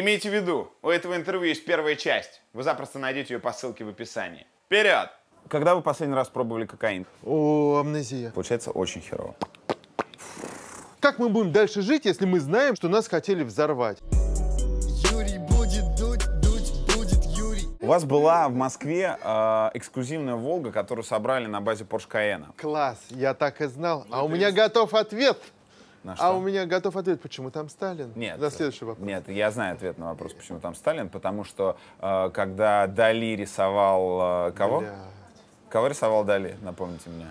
[0.00, 2.40] Имейте в виду, у этого интервью есть первая часть.
[2.52, 4.46] Вы запросто найдете ее по ссылке в описании.
[4.66, 5.10] Вперед!
[5.48, 7.04] Когда вы последний раз пробовали кокаин?
[7.24, 8.30] О, амнезия.
[8.30, 9.34] Получается очень херово.
[11.00, 13.98] Как мы будем дальше жить, если мы знаем, что нас хотели взорвать?
[15.10, 17.66] Юрий будет дуть, дуть будет Юрий.
[17.80, 22.46] У вас была в Москве э, эксклюзивная Волга, которую собрали на базе Porsche Cayenne.
[22.56, 24.06] Класс, я так и знал.
[24.10, 25.38] А у меня готов ответ.
[26.04, 26.36] На А что?
[26.38, 28.12] у меня готов ответ, почему там Сталин?
[28.14, 28.38] Нет.
[28.38, 29.06] На следующий вопрос.
[29.06, 34.48] Нет, я знаю ответ на вопрос, почему там Сталин, потому что э, когда Дали рисовал...
[34.48, 34.80] э, кого?
[34.80, 34.92] Блядь.
[35.68, 37.26] Кого рисовал Дали, напомните мне?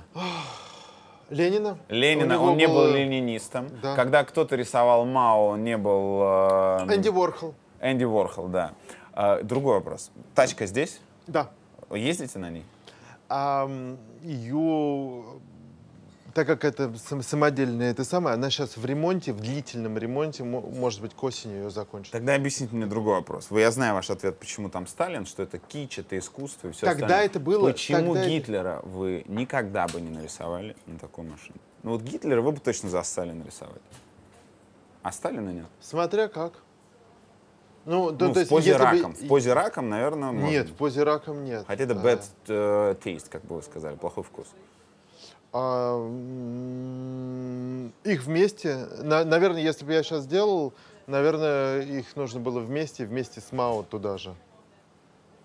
[1.29, 1.77] Ленина?
[1.89, 3.67] Ленина, он не был был- ленинистом.
[3.81, 3.95] Да.
[3.95, 6.21] Когда кто-то рисовал Мао, он не был...
[6.21, 7.53] э, Энди Ворхол.
[7.81, 8.71] Энди Ворхол, да.
[9.13, 10.11] Э, другой вопрос.
[10.35, 11.01] Тачка здесь?
[11.25, 11.49] Да.
[11.91, 12.65] Ездите на ней?
[13.29, 15.23] А, м, ее,
[16.37, 20.61] так как это сам- самодельная, это самое, она сейчас в ремонте, в длительном ремонте, мо-
[20.61, 22.11] может быть, к осени ее закончат.
[22.11, 23.49] Тогда объясните мне другой вопрос.
[23.49, 26.85] Вы, я знаю ваш ответ, почему там Сталин, что это кич, это искусство и все
[26.85, 27.25] Тогда остальное.
[27.25, 31.55] это было- Почему тогда это- Гитлера вы никогда бы не нарисовали на такой машине?
[31.81, 33.81] Ну вот Гитлера вы бы точно за Сталина рисовали.
[35.01, 35.65] А Сталина нет.
[35.81, 36.53] Смотря как.
[37.85, 39.13] Ну, да, ну, то в есть, позе бы- раком.
[39.15, 40.47] В позе раком, наверное, можно.
[40.51, 41.63] Нет, в позе раком нет.
[41.65, 44.45] Хотя это А, bad э, taste, как бы вы сказали, плохой вкус.
[45.53, 45.97] А,
[48.03, 50.73] их вместе, на- наверное, если бы я сейчас сделал,
[51.07, 54.35] наверное, их нужно было вместе, вместе с Мао туда же.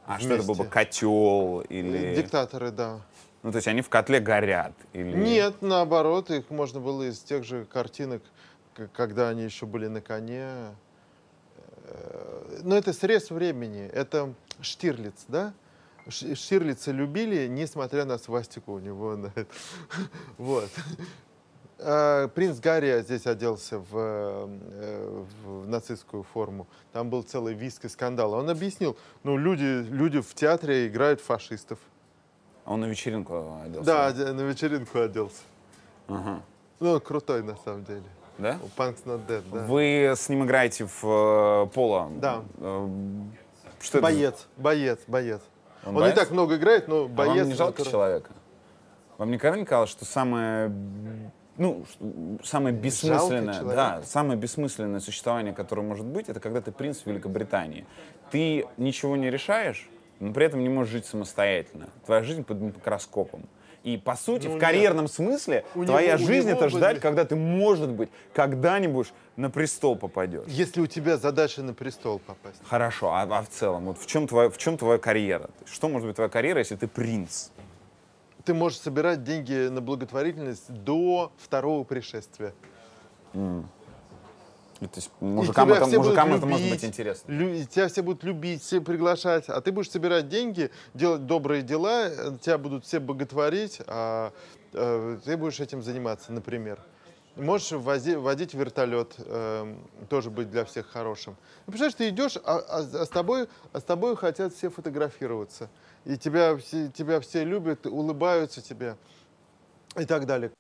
[0.07, 0.73] А что это был бы Вместе.
[0.73, 2.15] котел или...
[2.17, 3.01] Диктаторы, да.
[3.45, 4.73] Ну, то есть они в котле горят?
[4.93, 5.17] Или...
[5.17, 8.23] Нет, наоборот, их можно было из тех же картинок,
[8.95, 10.49] когда они еще были на коне.
[11.85, 13.87] Э, Но это срез времени.
[13.93, 15.53] Это Штирлиц, да?
[16.09, 19.15] Ш- Штирлица любили, несмотря на свастику у него.
[19.15, 19.47] это.
[20.39, 20.69] Вот.
[21.79, 26.67] А, Принц Гарри здесь оделся в, э, в нацистскую форму.
[26.93, 28.35] Там был целый виск и скандал.
[28.35, 31.79] Он объяснил, ну, люди, люди в театре играют фашистов.
[32.65, 33.85] А он на вечеринку оделся?
[33.85, 35.43] Да, на вечеринку оделся.
[36.07, 36.43] Ага.
[36.79, 38.05] Ну, он крутой на самом деле.
[38.39, 38.59] Да?
[38.77, 39.65] Punk's Not Dead, да.
[39.67, 42.11] Вы с ним играете в э, поло?
[42.17, 42.43] Да.
[42.59, 42.89] Э,
[43.81, 44.03] Что это?
[44.03, 45.41] Боец, боец, боец.
[45.85, 47.39] Он Он, не так много играет, но А боец.
[47.41, 48.31] вам не жалко натура- человека?
[49.19, 50.73] Вам никогда не казалось, что самое,
[51.57, 51.85] ну,
[52.43, 57.87] самое бессмысленное, да, самое бессмысленное существование, которое может быть, это когда ты принц Великобритании.
[58.31, 59.89] Ты ничего не решаешь,
[60.19, 61.89] но при этом не можешь жить самостоятельно.
[62.07, 63.43] Твоя жизнь под микроскопом.
[63.83, 64.61] И по сути, Ну, в нет.
[64.61, 69.51] карьерном смысле, У твоя него- жизнь это ждать, были- когда ты, может быть, когда-нибудь на
[69.51, 70.45] престол попадешь.
[70.47, 72.61] Если у тебя задача на престол попасть.
[72.65, 75.51] Хорошо, а, а в целом, вот в чем, твоя, в чем твоя карьера?
[75.67, 77.49] Что может быть твоя карьера, если ты принц?
[78.45, 82.53] Ты можешь собирать деньги на благотворительность до второго пришествия.
[83.35, 83.63] И,
[84.89, 87.31] то есть мужикам, это, мужикам это может любить, быть интересно.
[87.31, 92.11] лю- тебя все будут любить, все приглашать, а ты будешь собирать деньги, делать добрые дела,
[92.41, 94.33] тебя будут все боготворить, а
[94.73, 96.79] э, ты будешь этим заниматься, например.
[97.35, 99.75] Можешь вози- водить вертолет, э,
[100.11, 101.37] тоже быть для всех хорошим.
[101.67, 105.71] Ну, представляешь, ты идешь, а, а- а с тобой, а с тобой хотят все фотографироваться.
[106.05, 108.97] И тебя, все- тебя все любят, улыбаются тебе
[109.97, 110.51] и так далее.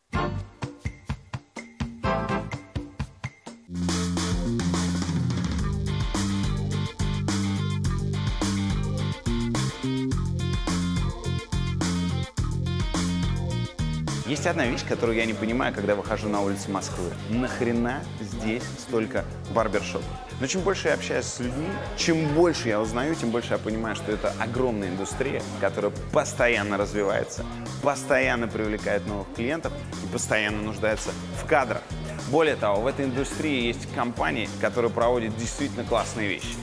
[14.42, 17.12] Есть одна вещь, которую я не понимаю, когда выхожу на улицы Москвы.
[17.30, 20.04] Нахрена здесь столько барбершопов?
[20.40, 23.94] Но чем больше я общаюсь с людьми, чем больше я узнаю, тем больше я понимаю,
[23.94, 27.44] что это огромная индустрия, которая постоянно развивается,
[27.84, 31.10] постоянно привлекает новых клиентов и постоянно нуждается
[31.40, 31.82] в кадрах.
[32.28, 36.56] Более того, в этой индустрии есть компании, которые проводят действительно классные вещи.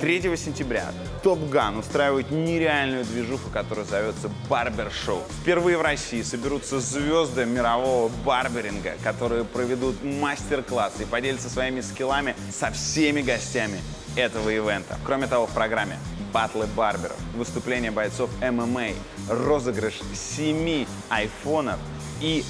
[0.00, 5.22] 3 сентября Топ Ган устраивает нереальную движуху, которая зовется Барбер Шоу.
[5.40, 12.70] Впервые в России соберутся звезды мирового барберинга, которые проведут мастер-класс и поделятся своими скиллами со
[12.72, 13.78] всеми гостями
[14.16, 14.98] этого ивента.
[15.04, 15.98] Кроме того, в программе
[16.32, 18.88] батлы барберов, выступления бойцов ММА,
[19.28, 21.78] розыгрыш 7 айфонов
[22.20, 22.44] и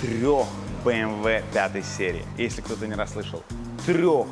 [0.00, 0.46] трех
[0.84, 2.24] BMW пятой серии.
[2.36, 3.42] Если кто-то не расслышал,
[3.86, 4.26] трех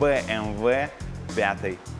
[0.00, 0.88] BMW
[1.34, 1.95] пятой серии.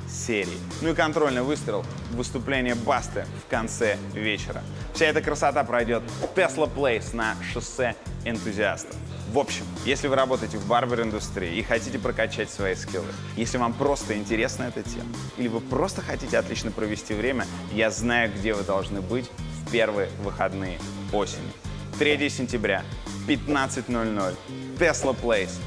[0.81, 4.63] Ну и контрольный выстрел, выступление Басты в конце вечера.
[4.95, 8.97] Вся эта красота пройдет в Tesla Place на шоссе энтузиастов.
[9.33, 14.17] В общем, если вы работаете в барбер-индустрии и хотите прокачать свои скиллы, если вам просто
[14.17, 19.01] интересна эта тема, или вы просто хотите отлично провести время, я знаю, где вы должны
[19.01, 19.31] быть
[19.61, 20.79] в первые выходные
[21.13, 21.51] осени.
[21.99, 22.83] 3 сентября,
[23.27, 24.35] 15.00,
[24.79, 25.59] Tesla Place,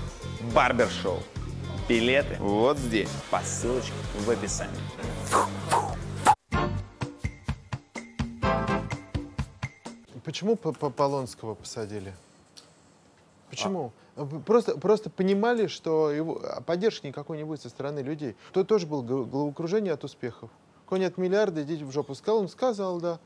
[0.54, 1.22] Барбершоу.
[1.90, 4.80] Билеты вот здесь, по ссылочке в описании.
[10.24, 12.14] Почему Полонского посадили?
[13.50, 13.92] Почему?
[14.46, 18.36] Просто, просто понимали, что его, а поддержки никакой не будет со стороны людей.
[18.54, 20.52] То тоже был гол- головокружение от успехов.
[20.86, 22.14] Конь от миллиарда, идите в жопу.
[22.14, 23.18] Сказал, он сказал, да.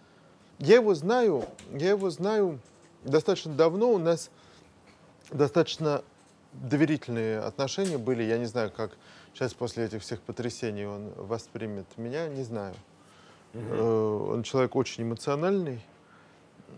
[0.59, 1.43] Я его знаю,
[1.73, 2.61] я его знаю
[3.03, 3.91] достаточно давно.
[3.91, 4.29] У нас
[5.31, 6.01] достаточно
[6.53, 8.23] доверительные отношения были.
[8.23, 8.91] Я не знаю, как
[9.33, 12.75] сейчас после этих всех потрясений он воспримет меня, не знаю.
[13.53, 15.81] Э, Он человек очень эмоциональный.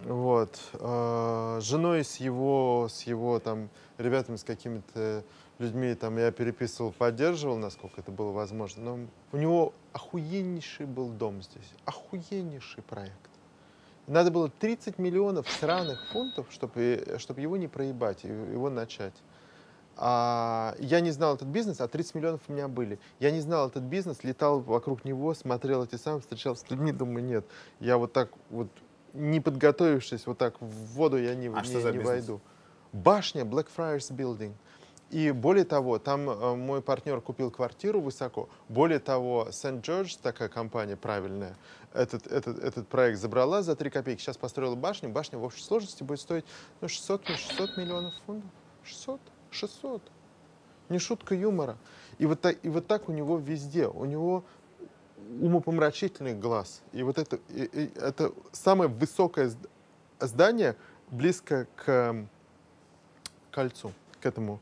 [0.03, 0.59] Вот.
[0.73, 5.23] А, С женой, с его, с его там ребятами, с какими-то
[5.57, 8.83] людьми там я переписывал, поддерживал, насколько это было возможно.
[8.83, 11.71] Но у него охуеннейший был дом здесь.
[11.85, 13.13] Охуеннейший проект.
[14.07, 19.15] Надо было 30 миллионов сраных фунтов, чтобы, чтобы его не проебать, его начать.
[19.97, 22.99] А я не знал этот бизнес, а 30 миллионов у меня были.
[23.19, 27.23] Я не знал этот бизнес, летал вокруг него, смотрел эти самые, встречался с людьми, думаю,
[27.23, 27.45] нет.
[27.79, 28.67] Я вот так вот,
[29.13, 32.05] не подготовившись, вот так в воду я не, А не, не бизнес?
[32.05, 32.41] войду.
[32.91, 34.53] Башня Blackfriars Building.
[35.11, 38.49] И более того, там э, мой партнер купил квартиру высоко.
[38.69, 41.55] Более того, Сент-Джордж, такая компания правильная,
[41.93, 44.19] этот, этот, этот проект забрала за 3 копейки.
[44.21, 45.09] Сейчас построила башню.
[45.09, 46.45] Башня в общей сложности будет стоить
[46.81, 48.49] ну, 600, не 600 миллионов фунтов.
[48.83, 49.21] 600?
[49.55, 50.01] 600.
[50.89, 51.77] Не шутка юмора.
[52.19, 53.87] И вот, так, и вот так у него везде.
[53.87, 54.43] У него
[55.41, 56.81] умопомрачительный глаз.
[56.93, 59.69] И вот это, и- и это самое высокое зд-
[60.19, 60.75] здание
[61.09, 62.29] близко к м,
[63.51, 63.91] кольцу,
[64.21, 64.59] к этому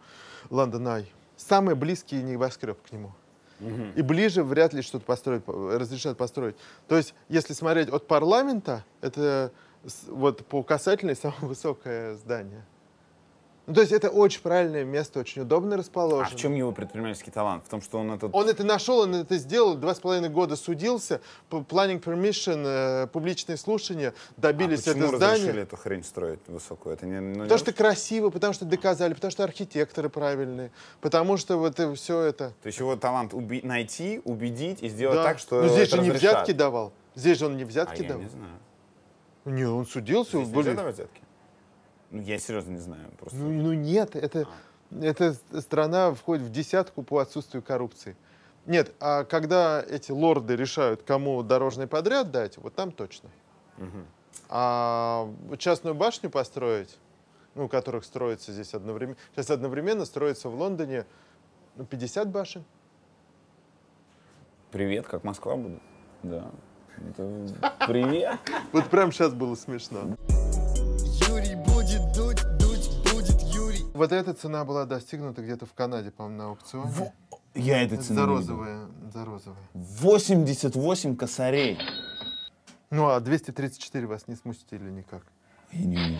[0.49, 1.11] Лондон Ай.
[1.35, 3.11] Самый близкий небоскреб к нему.
[3.95, 6.55] И ближе вряд ли что-то построить, по- разрешат построить.
[6.87, 9.51] То есть, если смотреть от парламента, это
[10.07, 12.63] вот по касательной самое высокое здание.
[13.65, 16.35] Ну, то есть это очень правильное место, очень удобно А расположено.
[16.35, 17.63] в чем его предпринимательский талант?
[17.65, 18.35] В том, что он этот...
[18.35, 23.55] Он это нашел, он это сделал, два с половиной года судился, planning permission, э, публичные
[23.55, 25.37] слушания, добились а почему это здание.
[25.37, 26.93] разрешили эту хрень строить высокую?
[26.93, 31.37] Это не, ну, не Потому что красиво, потому что доказали, потому что архитекторы правильные, потому
[31.37, 32.49] что вот все это.
[32.63, 35.23] То есть его талант уби- найти, убедить и сделать Да.
[35.23, 36.33] так, что Но здесь это же не разрешат.
[36.35, 36.91] взятки давал.
[37.15, 38.23] Здесь же он не А взятки я давал.
[38.23, 38.53] не знаю.
[39.45, 40.37] Не, он судился.
[40.37, 41.21] Здесь были- нельзя давать взятки?
[42.13, 43.09] Ну, я серьезно не знаю.
[43.17, 43.37] Просто...
[43.37, 44.47] Ну, ну нет, это,
[44.91, 48.15] эта страна входит в десятку по отсутствию коррупции.
[48.67, 53.29] Нет, а когда эти лорды решают, кому дорожный подряд дать, вот там точно.
[54.47, 55.27] А
[55.57, 56.99] частную башню построить,
[57.55, 61.05] ну, которых строится здесь одновременно, сейчас одновременно строится в Лондоне
[61.75, 62.63] ну, 50 башен.
[64.71, 65.81] Привет, как Москва будет?
[66.21, 66.51] Да.
[67.09, 67.47] Это
[67.87, 68.39] Привет.
[68.71, 70.15] Вот прям сейчас было смешно.
[74.03, 77.13] Вот эта цена была достигнута где-то в Канаде, по-моему, на аукционе.
[77.55, 79.63] Я это За розовые, за розовые.
[79.73, 81.79] 88 косарей.
[82.89, 85.21] Ну, а 234 вас не смутили никак.
[85.71, 86.19] Я не.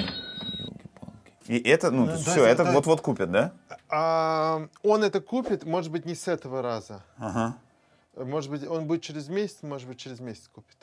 [1.48, 2.72] И это, ну, Да, все, да, это да.
[2.72, 3.52] вот-вот купят, да?
[3.90, 7.04] А, он это купит, может быть, не с этого раза.
[7.18, 7.58] Ага.
[8.16, 10.78] Может быть, он будет через месяц, может быть, через месяц купит.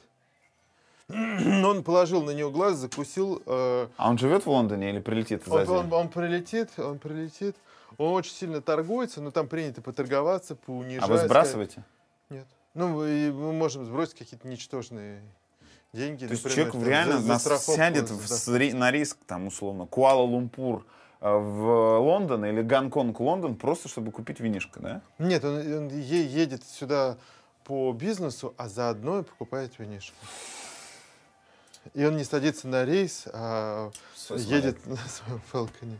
[1.12, 3.43] Но он положил на нее глаз, закусил.
[3.47, 5.71] э, А он живет в Лондоне или прилетит из он, Азии?
[5.71, 7.57] он- он прилетит, он прилетит.
[7.99, 11.03] Он очень сильно торгуется, но там принято поторговаться, поунижать.
[11.09, 11.85] А вы сбрасываете?
[12.31, 12.47] Нет.
[12.75, 15.21] Ну, и мы можем сбросить какие-то ничтожные
[15.93, 16.25] деньги.
[16.26, 19.87] То есть например, человек там, реально за- за нас сядет в на риск, там, условно,
[19.87, 20.85] Куала-Лумпур
[21.21, 25.00] э, в Лондон или Гонконг-Лондон, просто чтобы купить винишко, да?
[25.19, 27.19] Нет, он, он едет сюда
[27.64, 30.14] по бизнесу, а заодно и покупает винишко.
[31.95, 35.99] И он не садится на рейс, а Свой едет на своем фалконе.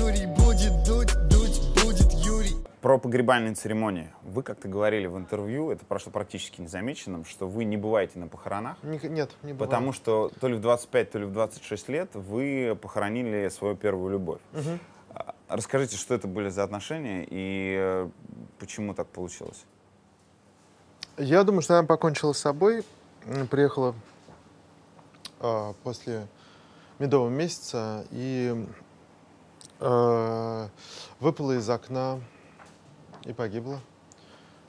[0.00, 2.56] Юрий будет дуть, дуть будет Юрий.
[2.80, 4.10] Про погребальные церемонии.
[4.22, 8.76] Вы как-то говорили в интервью, это прошло практически незамеченным, что вы не бываете на похоронах,
[8.82, 9.58] Ник- Нет, не бывает.
[9.58, 14.10] потому что то ли в 25, то ли в 26 лет вы похоронили свою первую
[14.12, 14.40] любовь.
[15.12, 18.08] А, Расскажите, что это были за отношения и э,
[18.58, 19.64] почему так получилось?
[21.18, 22.82] Я думаю, что она покончила с собой,
[23.50, 23.94] приехала
[25.40, 26.26] а, после
[26.98, 28.66] медового месяца и
[29.80, 30.68] а,
[31.18, 32.20] выпала из окна
[33.24, 33.80] и погибла.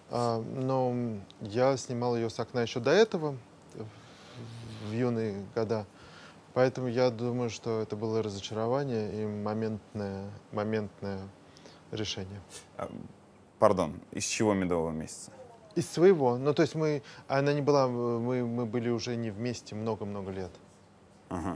[0.10, 0.94] А, но
[1.42, 3.38] я снимал ее с окна еще до этого,
[3.76, 5.86] в- юные года.
[6.54, 11.20] Поэтому я думаю, что это было разочарование и моментное, моментное
[11.92, 12.42] решение.
[13.58, 15.32] Пардон, из чего медового месяца?
[15.76, 16.38] Из своего.
[16.38, 20.52] Ну, то есть мы, она не была, мы, мы были уже не вместе много-много лет.
[21.30, 21.54] Ага.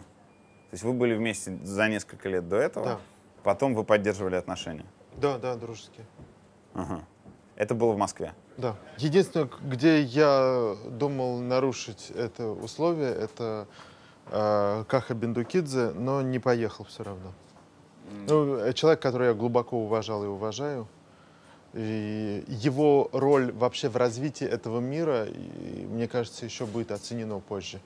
[0.69, 2.99] То есть вы были вместе за несколько лет до этого, Да.
[3.43, 4.85] потом вы поддерживали отношения.
[5.17, 6.05] Да, да, дружеские.
[6.73, 7.01] Ага.
[7.55, 8.33] Это было в Москве.
[8.57, 8.75] Да.
[8.97, 13.67] Единственное, где я думал нарушить это условие, это
[14.27, 17.31] э, Каха Бендукидзе, но не поехал все равно.
[18.27, 20.87] Ну, э, человек, который я глубоко уважал и уважаю.
[21.75, 27.81] И его роль вообще в развитии этого мира, и, мне кажется, еще будет оценено позже.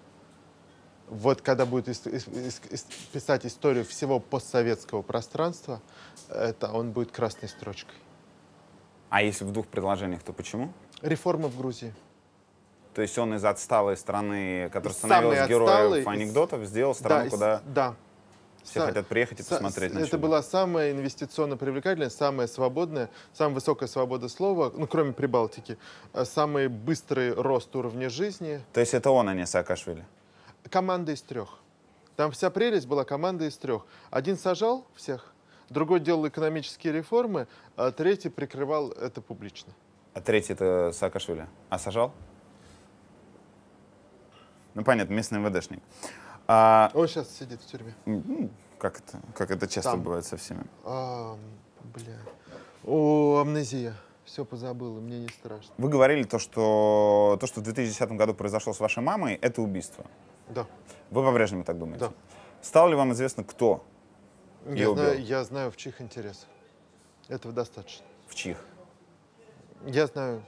[1.08, 5.81] Вот когда будет ис- ис- ис- ис- писать историю всего постсоветского пространства,
[6.29, 7.96] это он будет красной строчкой.
[9.10, 10.72] А если в двух предложениях, то почему?
[11.01, 11.91] Реформа в Грузии.
[12.93, 17.96] То есть он из отсталой страны, которая становилась героем анекдотов, сделал страну, из- куда да.
[18.69, 20.17] Все Са- хотят приехать и Са- посмотреть на Это чудо.
[20.19, 25.77] была самая инвестиционно привлекательная, самая свободная, самая высокая свобода слова, ну, кроме Прибалтики,
[26.13, 28.61] а самый быстрый рост уровня жизни.
[28.73, 30.05] То есть это он, а не Саакашвили?
[30.69, 31.57] Команда из трех.
[32.15, 33.85] Там вся прелесть была команда из трех.
[34.11, 35.33] Один сажал всех,
[35.69, 39.73] другой делал экономические реформы, а третий прикрывал это публично.
[40.13, 41.47] А третий это Саакашвили.
[41.69, 42.13] А сажал?
[44.75, 45.81] Ну, понятно, местный ВДшник.
[46.51, 47.93] А, Он сейчас сидит в тюрьме.
[48.05, 50.01] ну, как это, как это часто Там.
[50.01, 50.63] бывает со всеми.
[50.83, 51.37] А,
[51.93, 52.17] бля.
[52.83, 53.93] О, амнезия.
[54.25, 55.71] Все позабыла, мне не страшно.
[55.77, 60.03] Вы говорили то, что то, что в 2010 году произошло с вашей мамой, это убийство.
[60.49, 60.65] Да.
[61.11, 62.05] Вы по-прежнему так думаете?
[62.07, 62.11] Да.
[62.63, 63.83] Стало ли вам известно, кто,
[64.65, 64.93] Я убил.
[64.95, 66.47] знаю, я знаю, в чьих интересах.
[67.27, 68.05] Этого достаточно.
[68.27, 68.57] в чьих?
[69.85, 70.43] Я знаю,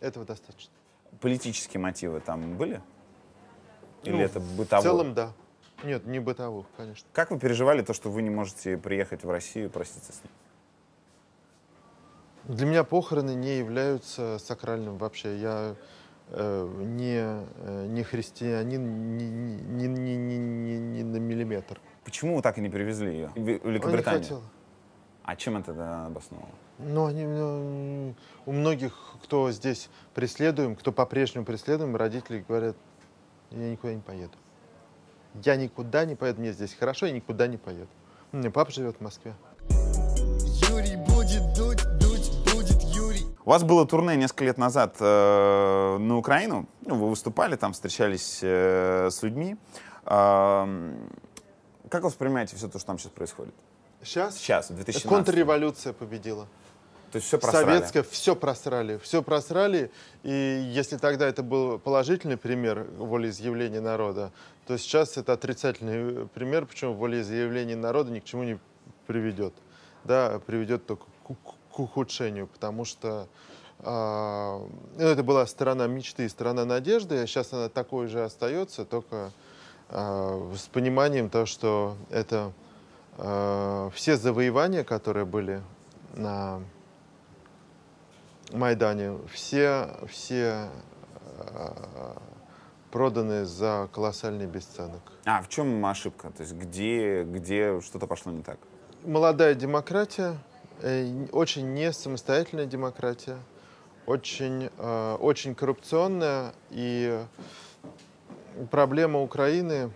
[0.00, 0.72] этого достаточно.
[1.20, 2.82] Политические мотивы там были?
[4.06, 4.82] Или Ну, это В бытовое?
[4.82, 5.32] целом, да.
[5.84, 7.06] Нет, не бытовых, конечно.
[7.12, 10.32] Как вы переживали то, что вы не можете приехать в Россию и проститься с ним?
[12.56, 15.36] Для меня похороны не являются сакральным вообще.
[15.38, 15.74] Я
[16.30, 21.80] э, не, э, не христианин ни, ни, ни, ни, ни- ни на миллиметр.
[22.04, 24.22] Почему вы так и не привезли ее в Он не Великобританию?
[24.22, 24.42] хотел.
[25.24, 26.48] А чем это да, обосновано?
[26.78, 28.14] Ну, они, ну,
[28.46, 32.76] у многих, кто здесь преследуем, кто по-прежнему преследуем, родители говорят,
[33.50, 34.36] я никуда не поеду.
[35.42, 37.88] Я никуда не поеду, мне здесь хорошо, я никуда не поеду.
[38.32, 39.34] У меня папа живет в Москве.
[40.68, 43.26] Юрий будет дуть, дуть будет Юрий.
[43.44, 46.66] У вас было турне несколько лет назад э, на Украину.
[46.84, 49.56] Ну, вы выступали там, встречались э, с людьми.
[50.06, 51.10] Эм,
[51.88, 53.54] как вы воспринимаете все то, что там сейчас происходит?
[54.02, 54.36] Сейчас?
[54.36, 56.46] Сейчас, в 2017 Контрреволюция победила.
[57.16, 57.64] То есть все просрали.
[57.64, 59.90] Советская, все просрали, все просрали.
[60.22, 64.32] И если тогда это был положительный пример волеизъявления народа,
[64.66, 68.58] то сейчас это отрицательный пример, почему волеизъявление народа ни к чему не
[69.06, 69.54] приведет.
[70.04, 73.28] Да, приведет только к, ухудшению, потому что
[73.82, 74.68] ну,
[74.98, 79.32] это была сторона мечты и сторона надежды, а сейчас она такой же остается, только
[79.88, 82.52] а, с пониманием того, что это
[83.16, 85.62] а, все завоевания, которые были
[86.14, 86.62] на
[88.52, 90.70] Майдане, все, все
[91.36, 92.14] э,
[92.92, 95.00] проданы за колоссальный бесценок.
[95.24, 96.30] А в чем ошибка?
[96.30, 98.58] То есть где, где что-то пошло не так?
[99.04, 100.38] Молодая демократия,
[100.80, 103.36] э, очень не самостоятельная демократия,
[104.06, 106.52] очень, э, очень коррупционная.
[106.70, 107.20] И
[108.70, 109.90] проблема Украины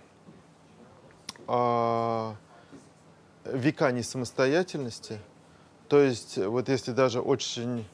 [1.47, 2.37] века
[3.91, 5.19] несамостоятельности.
[5.89, 7.85] То есть, вот если даже очень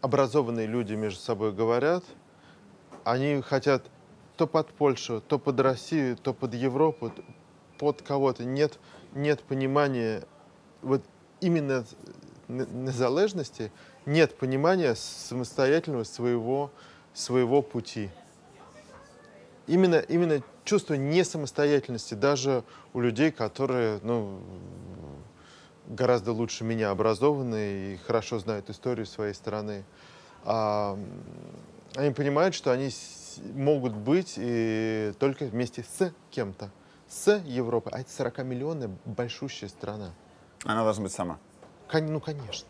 [0.00, 2.04] образованные люди между собой говорят,
[3.04, 3.84] они хотят
[4.36, 7.12] то под Польшу, то под Россию, то под Европу,
[7.78, 8.44] под кого-то.
[8.44, 8.78] Нет,
[9.14, 10.24] нет понимания
[10.82, 11.02] вот
[11.40, 11.84] именно
[12.48, 13.72] незалежности,
[14.04, 16.70] нет понимания самостоятельного своего,
[17.14, 18.10] своего пути.
[19.66, 22.62] Именно, именно чувство несамостоятельности даже
[22.92, 24.40] у людей, которые ну,
[25.88, 29.84] гораздо лучше меня образованы и хорошо знают историю своей страны.
[30.44, 30.98] А,
[31.94, 36.70] они понимают, что они с- могут быть и только вместе с кем-то,
[37.08, 37.92] с Европой.
[37.92, 40.10] А это 40-миллионная большущая страна.
[40.64, 41.38] Она должна быть сама.
[41.88, 42.68] Кон- Ну, конечно.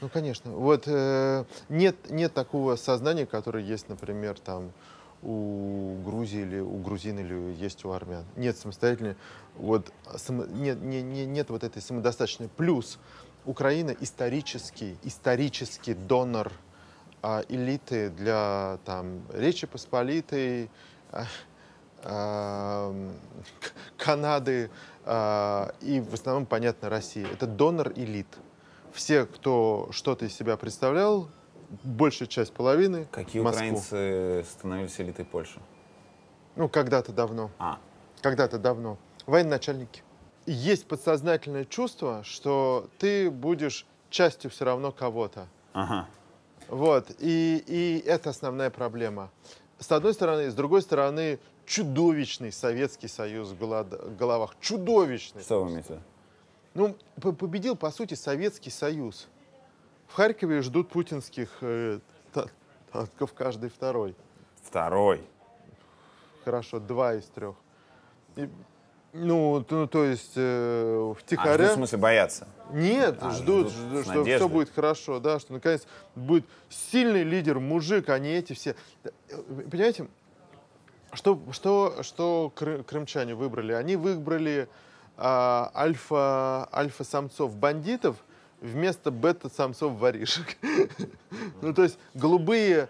[0.00, 0.52] Ну, конечно.
[0.52, 4.70] Вот э, нет, нет такого сознания, которое есть, например, там
[5.22, 8.24] у Грузии или у грузин или есть у армян.
[8.36, 9.16] Нет самостоятельной,
[9.56, 12.48] вот, само- нет, не- не- нет вот этой самодостаточной.
[12.48, 12.98] Плюс
[13.44, 16.52] Украина исторический, исторический донор
[17.20, 20.70] а, элиты для там, Речи Посполитой,
[21.10, 21.24] а,
[22.04, 22.94] а,
[23.96, 24.70] Канады
[25.04, 27.26] а, и в основном, понятно, России.
[27.32, 28.28] Это донор элит.
[28.92, 31.28] Все, кто что-то из себя представлял,
[31.84, 33.58] большая часть половины Какие Москву.
[33.66, 35.60] украинцы становились элитой Польши?
[36.56, 37.50] Ну, когда-то давно.
[37.58, 37.78] А,
[38.22, 38.98] Когда-то давно.
[39.26, 40.02] Военачальники.
[40.46, 45.46] Есть подсознательное чувство, что ты будешь частью все равно кого-то.
[45.74, 46.08] Ага.
[46.68, 49.30] Вот, и, и это основная проблема.
[49.78, 54.54] С одной стороны, с другой стороны, чудовищный Советский Союз в головах.
[54.60, 55.42] Чудовищный.
[55.42, 56.00] Что вы имеете?
[56.74, 59.28] Ну, по- победил, по сути, Советский Союз.
[60.08, 62.00] В Харькове ждут путинских э,
[62.32, 62.46] та-
[62.92, 64.14] танков каждый второй.
[64.62, 65.22] Второй.
[66.44, 67.54] Хорошо, два из трех.
[68.36, 68.48] И,
[69.12, 71.54] ну, т- ну, то есть э, А, втихаря...
[71.64, 72.48] ждут, в смысле, боятся?
[72.72, 74.48] Нет, А, ждут, ждут что все надеждой.
[74.48, 78.74] будет хорошо, да, что наконец будет сильный лидер, мужик, а не эти все.
[79.04, 79.10] Э,
[79.70, 80.08] Понимаете,
[81.12, 83.72] что, что, что кры- крымчане выбрали?
[83.72, 84.68] Они выбрали
[85.16, 88.16] а, альфа, альфа-самцов бандитов
[88.60, 90.56] вместо бета-самцов воришек.
[91.60, 92.88] Ну, то есть голубые,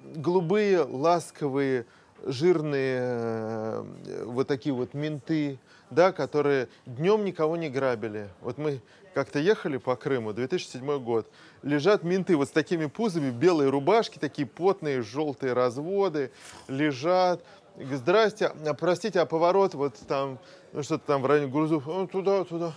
[0.00, 1.84] голубые, ласковые,
[2.24, 5.58] жирные э, вот такие вот менты,
[5.90, 8.28] да, которые днем никого не грабили.
[8.40, 8.80] Вот мы
[9.14, 11.28] как-то ехали по Крыму, 2007 год,
[11.62, 16.30] лежат менты вот с такими пузами, белые рубашки, такие потные, желтые разводы,
[16.68, 17.42] лежат.
[17.76, 20.38] Здрасте, а, простите, а поворот вот там,
[20.72, 22.72] ну что-то там в районе Грузов, «Ну, туда, туда.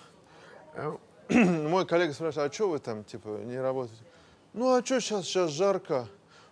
[1.70, 4.04] Мой коллега спрашивает, а что вы там, типа, не работаете?
[4.54, 6.08] Ну, а что сейчас, сейчас жарко.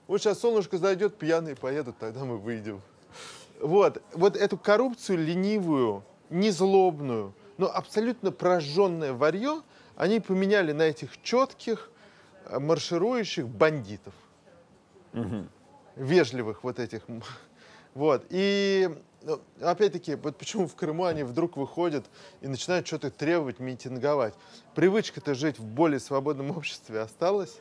[0.07, 2.81] Вот сейчас солнышко зайдет, пьяные поедут, тогда мы выйдем.
[3.59, 9.63] Вот, вот эту коррупцию ленивую, незлобную, но абсолютно прожженное варье
[9.97, 11.91] они поменяли на этих четких,
[12.45, 14.13] э, марширующих бандитов.
[15.95, 17.01] Вежливых вот этих.
[17.95, 18.23] Вот.
[18.29, 18.87] И
[19.21, 22.05] ну, опять-таки, вот почему в Крыму они вдруг выходят
[22.41, 24.33] и начинают что-то требовать, митинговать.
[24.75, 27.57] Привычка-то жить в более свободном обществе осталась.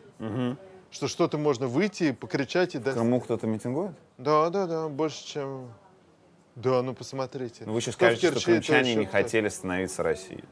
[0.91, 2.95] Что что-то можно выйти, покричать и В.
[2.95, 3.93] Крыму кто-то митингует?
[4.17, 5.71] Да, да, да, больше, чем...
[6.55, 7.65] Да, ну посмотрите.
[7.67, 10.45] Ну, Вы в скажете, что крымчане еще не хотели становиться Россией.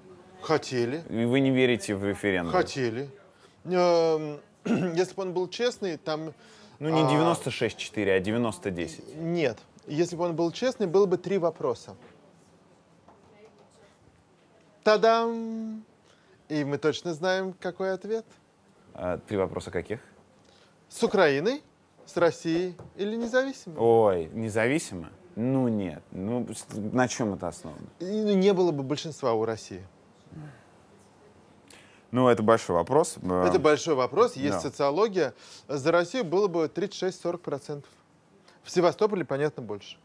[0.43, 2.53] Хотели, И вы не верите в референдум?
[2.53, 3.11] хотели.
[3.65, 6.35] Если бы он был честный, там...
[6.79, 9.17] Ну, не а, 96-4, а 90-10.
[9.17, 9.59] Нет.
[9.87, 11.97] Если бы он был честный, было бы три вопроса.
[14.83, 15.85] Та-дам!
[16.49, 18.25] И мы точно знаем, какой ответ.
[18.95, 20.01] А, Три вопроса каких?
[20.89, 21.63] С Украиной,
[22.05, 23.79] с Россией или независимо?
[23.81, 25.11] Ой, независимо?
[25.35, 26.03] Ну, нет.
[26.13, 26.47] Ну,
[26.93, 27.87] на чем это основано?
[27.99, 29.85] И не было бы большинства у России.
[32.13, 33.17] Ну, это большой вопрос.
[33.21, 34.61] Э, Это большой вопрос, есть Да.
[34.61, 35.35] социология.
[35.69, 37.85] За Россию было бы 36-40%.
[38.67, 39.97] В Севастополе, понятно, больше.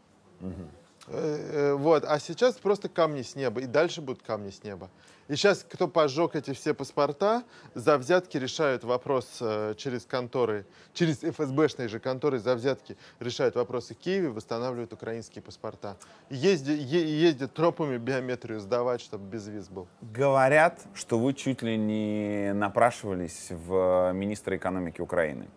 [1.08, 4.88] Э, Вот, а сейчас просто камни с неба, и дальше будут камни с неба.
[5.26, 7.42] И сейчас, кто пожег эти все паспорта,
[7.74, 13.94] за взятки решают вопрос э, через конторы, через ФСБшные же конторы за взятки решают вопросы
[13.94, 15.96] Киеве, восстанавливают украинские паспорта.
[16.30, 19.88] Езди- е- ездят тропами биометрию сдавать, чтобы без виз был.
[20.02, 25.48] Говорят, что вы чуть ли не напрашивались в министра экономики Украины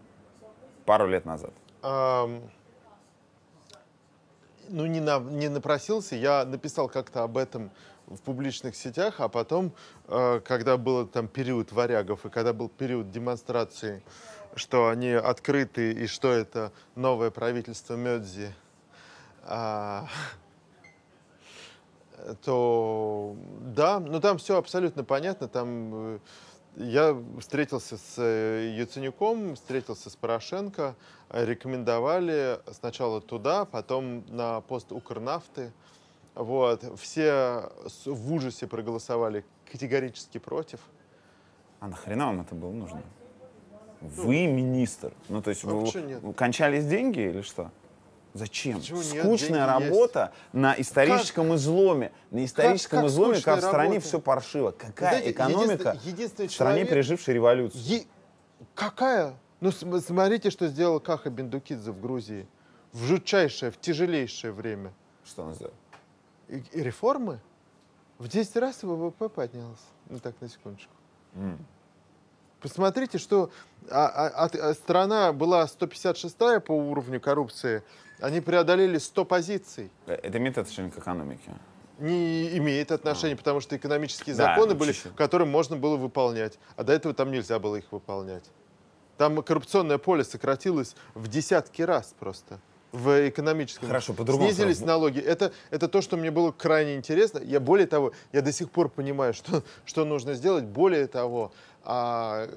[0.85, 1.51] пару лет назад.
[1.83, 2.41] Ам,
[4.69, 7.71] ну, не, на- не напросился, я написал как-то об этом
[8.07, 9.73] в публичных сетях, а потом,
[10.07, 14.03] э, когда был там период варягов и когда был период демонстрации,
[14.55, 18.53] что они открыты и что это новое правительство Медзи,
[19.43, 20.07] а,
[22.43, 26.19] то да, ну там все абсолютно понятно, там э,
[26.75, 30.95] я встретился с э, Яценюком, встретился с Порошенко,
[31.29, 35.71] рекомендовали сначала туда, потом на пост Укрнафты.
[36.33, 36.83] Вот.
[36.99, 37.69] Все
[38.05, 40.79] в ужасе проголосовали категорически против.
[41.79, 43.01] А нахрена вам это было нужно?
[44.01, 45.13] Вы министр.
[45.29, 47.71] Ну, то есть а вы кончались деньги или что?
[48.39, 48.79] Зачем?
[48.79, 49.23] Почему нет?
[49.23, 49.91] Скучная Деньги есть.
[49.95, 52.11] работа на историческом изломе.
[52.31, 54.07] На историческом как изломе, скучная как в стране работа?
[54.07, 54.71] все паршиво.
[54.71, 57.81] Какая Знаете, экономика единственный- единственный в стране, человек- пережившей революцию?
[57.81, 58.05] Е-
[58.73, 59.35] Какая?
[59.61, 62.45] Ну, см- смотрите, что сделал Каха Бендукидзе в Грузии.
[62.91, 64.91] В жутчайшее, в тяжелейшее время.
[65.25, 65.73] Что он сделал?
[66.49, 67.39] И, и реформы
[68.19, 69.81] в 10 раз ВВП поднялся.
[70.09, 70.91] Ну так, на секундочку.
[72.61, 73.49] Посмотрите, что
[73.91, 77.83] а- а- а страна была 156 по уровню коррупции,
[78.19, 79.91] они преодолели 100 позиций.
[80.07, 81.51] Э, Это имеет отношение к экономике?
[81.99, 84.37] Не имеет отношения, потому что экономические А.
[84.37, 85.15] Да, законы были, чуть-чуть.
[85.15, 88.43] которые можно было выполнять, а до этого там нельзя было их выполнять.
[89.17, 92.59] Там коррупционное поле сократилось в десятки раз просто
[92.91, 93.87] в экономическом.
[93.87, 94.87] Хорошо, по-другому Снизились сразу.
[94.87, 95.19] налоги.
[95.19, 97.39] Это, это то, что мне было крайне интересно.
[97.39, 100.65] Я более того, я до сих пор понимаю, что, что нужно сделать.
[100.65, 102.49] Более того, а,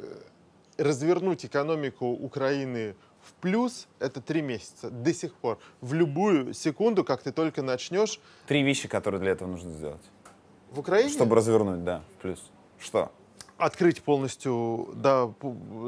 [0.76, 2.94] развернуть экономику Украины
[3.28, 5.58] в плюс это три месяца до сих пор.
[5.80, 10.02] В любую секунду, как ты только начнешь Три вещи, которые для этого нужно сделать.
[10.70, 11.10] в Украине.
[11.10, 12.50] Чтобы развернуть, да, в плюс.
[12.78, 13.10] Что?
[13.58, 15.34] открыть полностью до,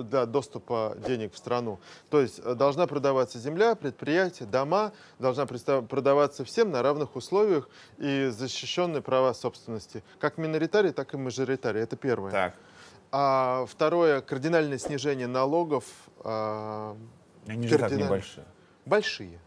[0.03, 1.79] до доступа денег в страну.
[2.11, 8.26] То есть э, должна продаваться земля, предприятия, дома, должна продаваться всем на равных условиях и
[8.31, 10.03] защищенные права собственности.
[10.18, 11.81] Как миноритарий, так и мажоритарий.
[11.81, 12.33] Это первое.
[12.33, 12.55] Так.
[13.12, 15.85] А второе, кардинальное снижение налогов.
[17.46, 18.44] Они же так небольшие.
[18.87, 19.38] Большие.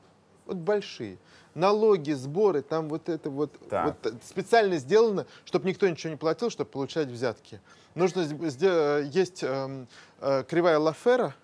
[0.46, 1.18] Вот большие.
[1.56, 3.86] Налоги, сборы, там вот это вот, Так.
[4.04, 7.62] вот э, специально сделано, чтобы никто ничего не платил, чтобы получать взятки.
[7.96, 9.88] Нужно э, есть эм,
[10.20, 11.36] э, кривая Лафера.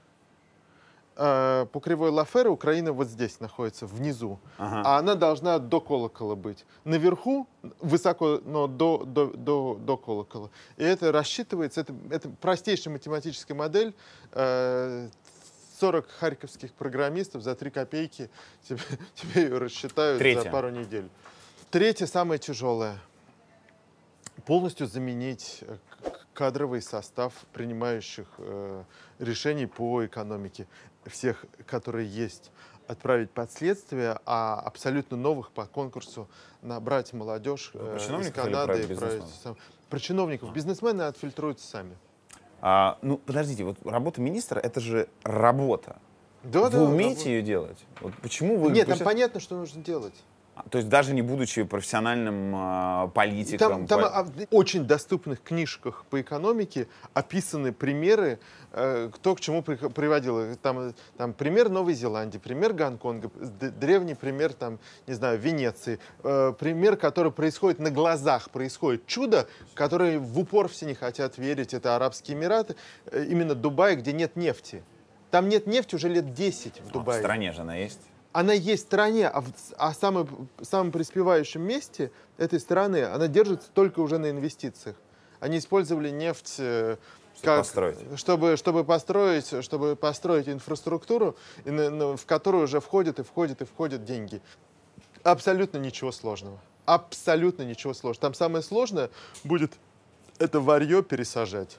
[1.22, 4.40] Э, по кривой Лафера Украина вот здесь находится, внизу.
[4.58, 4.82] Ага.
[4.86, 6.66] А она должна до колокола быть.
[6.86, 7.46] Наверху
[7.82, 10.50] высоко, но до, до, до, до колокола.
[10.78, 13.94] И это рассчитывается, это, это простейшая математическая модель.
[14.32, 15.10] э,
[15.80, 18.30] 40 харьковских программистов за 3 копейки
[18.68, 18.82] тебе,
[19.16, 20.44] тебе ее рассчитают Третье.
[20.44, 21.10] за пару недель.
[21.72, 23.00] Третье, самое тяжелое.
[24.46, 25.78] Полностью заменить э,
[26.34, 28.84] кадровый состав принимающих э,
[29.20, 30.68] решений по экономике.
[31.06, 32.52] Всех, которые есть.
[32.88, 36.28] Отправить под следствие, а абсолютно новых по конкурсу
[36.62, 38.88] набрать молодежь э, из Канады.
[38.96, 39.56] про
[39.90, 40.54] про, чиновников.
[40.54, 41.96] Бизнесмены отфильтруются сами.
[42.62, 45.98] А, ну, подождите, вот работа министра это же работа.
[46.44, 47.30] Да, вы да, умеете работа.
[47.30, 47.78] ее делать?
[48.02, 48.72] Вот почему вы.
[48.72, 50.16] Нет, там понятно, что нужно делать.
[50.66, 53.70] А, То есть даже не будучи профессиональным а, политиком.
[53.70, 58.40] Там, там по- а, в очень доступных книжках по экономике описаны примеры,
[58.72, 60.56] э, кто к чему при- приводил.
[60.58, 63.30] Там, э, там пример Новой Зеландии, пример Гонконга,
[63.80, 66.00] древний пример, там, не знаю, Венеции.
[66.24, 71.74] Э, пример, который происходит на глазах, происходит чудо, которое в упор все не хотят верить.
[71.74, 72.76] Это Арабские Эмираты,
[73.12, 74.84] э, именно Дубай, где нет нефти.
[75.32, 78.02] Там нет нефти уже лет 10 в А, в Дубае стране же она есть.
[78.40, 79.48] Она есть в стране, а в
[79.78, 84.96] а самом, самом преуспевающем месте этой страны она держится только уже на инвестициях.
[85.42, 86.96] Они использовали нефть э,
[87.36, 87.98] Чтобы построить.
[88.18, 93.66] чтобы, чтобы построить, чтобы построить инфраструктуру, и на- в которую уже входят и входят и
[93.66, 94.42] входят деньги.
[95.24, 96.60] Абсолютно ничего сложного.
[96.86, 98.22] Абсолютно ничего сложного.
[98.22, 99.10] Там самое сложное
[99.44, 99.74] будет
[100.38, 101.78] это варье пересажать.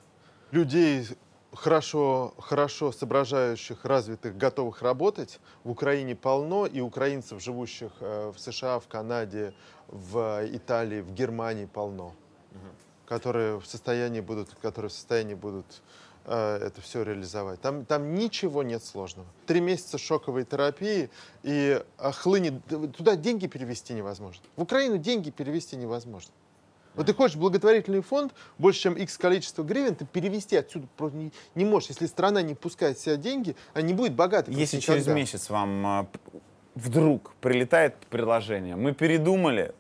[0.50, 1.06] Людей
[1.52, 8.78] хорошо, хорошо соображающих, развитых, готовых работать в Украине полно, и украинцев, живущих э, в США,
[8.78, 9.54] в Канаде,
[9.88, 12.14] в Италии, в Германии полно,
[13.06, 15.66] которые в состоянии будут, которые в состоянии будут
[16.26, 17.60] э, это все реализовать.
[17.60, 19.28] Там, там ничего нет сложного.
[19.46, 21.10] Три месяца шоковой терапии
[21.42, 22.54] и хлынет.
[22.96, 24.42] Туда деньги перевести невозможно.
[24.56, 26.32] В Украину деньги перевести невозможно.
[26.94, 31.32] Вот ты хочешь благотворительный фонд, больше, чем X количество гривен, ты перевести отсюда просто не,
[31.54, 31.90] не можешь.
[31.90, 34.54] Если страна не пускает в себя деньги, она не будет богатой.
[34.54, 35.20] Если через никогда.
[35.20, 36.06] месяц вам а,
[36.74, 39.72] вдруг прилетает предложение, мы передумали,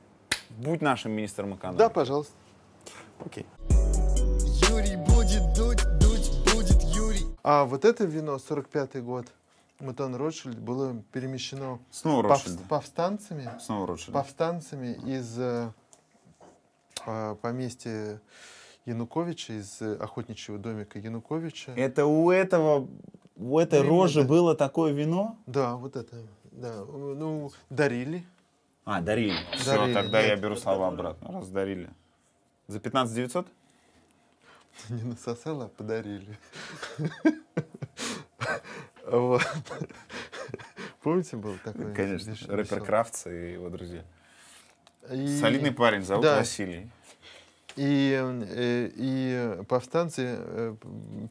[0.50, 1.78] будь нашим министром экономики.
[1.78, 2.32] Да, пожалуйста.
[3.24, 3.46] Окей.
[4.70, 7.26] Юрий будет дуть, дуть будет Юрий.
[7.42, 9.26] А вот это вино, 45-й год,
[9.80, 15.38] Мутон Ротшильд, было перемещено Снова повстанцами, Снова повстанцами из
[17.42, 18.20] поместья
[18.86, 21.72] Януковича, из охотничьего домика Януковича.
[21.76, 22.88] Это у этого,
[23.36, 24.28] у этой Ну, рожи именно.
[24.28, 25.36] было такое вино?
[25.46, 26.16] Да, вот это,
[26.50, 26.84] да.
[26.84, 28.24] Ну, дарили.
[28.84, 29.36] А, дарили.
[29.54, 30.40] Все, Дарили, тогда я нет.
[30.40, 31.32] беру слова обратно.
[31.32, 31.90] Раз дарили.
[32.66, 33.46] За 15 900?
[34.88, 36.38] Не насосала, а подарили.
[39.06, 39.42] Вот.
[41.02, 41.92] Помните, был такой?
[41.94, 42.34] Конечно.
[42.48, 42.84] Рэпер?
[42.84, 44.04] Крафтс и его друзья.
[45.10, 46.36] И- Солидный парень, зовут да.
[46.38, 46.90] Василий.
[47.76, 50.74] И, э, и повстанцы э,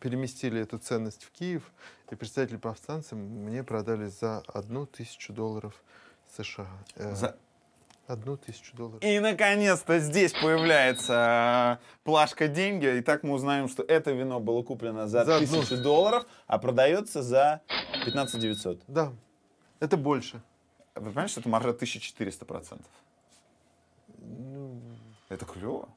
[0.02, 1.64] переместили эту ценность в Киев,
[2.10, 5.74] и представители повстанцев мне продали за одну тысячу долларов
[6.36, 6.68] США.
[6.96, 7.36] Э, За-
[8.08, 9.04] Одну тысячу долларов.
[9.04, 12.98] И, наконец-то, здесь появляется плашка деньги.
[12.98, 15.48] И так мы узнаем, что это вино было куплено за, За одну.
[15.60, 17.62] 1000 долларов, а продается за
[18.06, 18.82] 15 900.
[18.88, 19.14] Да,
[19.80, 20.42] это больше.
[20.96, 22.90] Вы понимаете, что это маржа 1400 процентов?
[24.38, 24.80] Ну,
[25.30, 25.90] Это клево.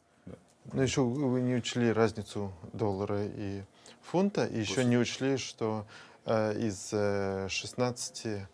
[0.73, 3.63] Но еще вы не учли разницу доллара и
[4.01, 5.85] фунта, и еще не учли, что
[6.25, 8.47] э, из э, 16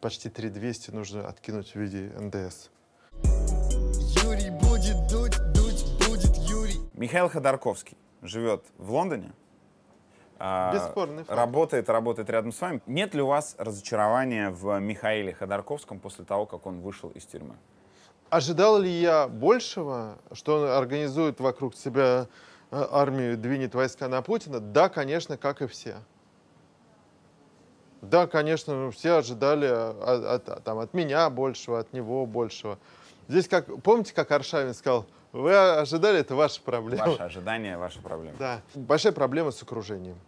[0.00, 2.68] почти 3200 нужно откинуть в виде НДС.
[4.22, 6.80] Юрий будет дуть, дуть будет Юрий.
[6.92, 9.32] Михаил Ходорковский живет в Лондоне.
[10.38, 11.36] а, Бесспорный факт.
[11.38, 12.82] Работает, работает рядом с вами.
[12.86, 17.56] Нет ли у вас разочарования в Михаиле Ходорковском после того, как он вышел из тюрьмы?
[18.38, 22.26] Ожидал ли я большего, что он организует вокруг себя
[22.72, 24.58] э, армию, двинет войска на Путина?
[24.58, 25.94] Да, конечно, как и все.
[28.02, 32.80] Да, конечно, ну, все ожидали от, от- там, от меня большего, от него большего.
[33.28, 37.06] Здесь, как, помните, как Аршавин сказал, Вы ожидали, это ваша проблема.
[37.06, 38.36] Ваши ожидания, ваша проблема.
[38.40, 38.62] Да.
[38.74, 40.18] Большая проблема с окружением.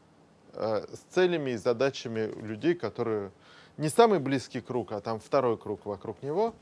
[0.53, 3.33] Э, С целями и задачами людей, которые
[3.79, 6.55] не самый близкий круг, а там второй круг вокруг него.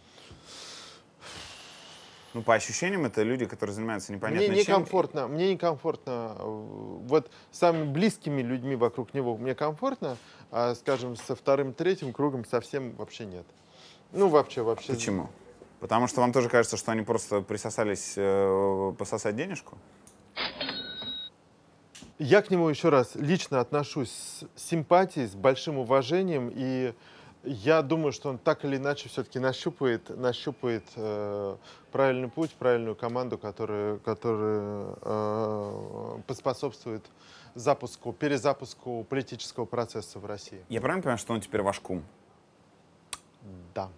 [2.35, 4.75] Ну, по ощущениям, это люди, которые занимаются непонятно Мне чем.
[4.81, 10.17] некомфортно, мне некомфортно, вот с самыми близкими людьми вокруг него мне комфортно,
[10.51, 13.47] а, скажем, со вторым, третьим кругом совсем вообще нет.
[14.11, 14.95] Ну, вообще, вообще.
[14.95, 15.31] Почему?
[15.79, 19.79] Потому что вам тоже кажется, что они просто присосались э, пососать денежку?
[22.19, 26.95] Я к нему еще раз лично отношусь с симпатией, с большим уважением, и
[27.45, 31.57] я думаю, что он так или иначе все-таки нащупает, нащупает э,
[31.93, 37.05] правильный путь, правильную команду, которая, которая э, поспособствует
[37.55, 40.65] запуску, перезапуску политического процесса в России.
[40.69, 42.03] Я правильно понимаю, что он теперь ваш кум?
[43.75, 43.89] Да.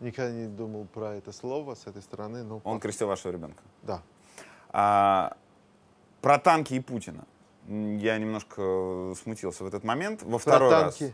[0.00, 3.62] Никогда не думал про это слово с этой стороны, но Он крестил вашего ребенка.
[3.82, 4.02] да.
[4.74, 5.36] А,
[6.22, 7.26] про танки и Путина.
[7.68, 10.22] Я немножко э, смутился в этот момент.
[10.22, 11.04] Во второй танки.
[11.04, 11.12] раз.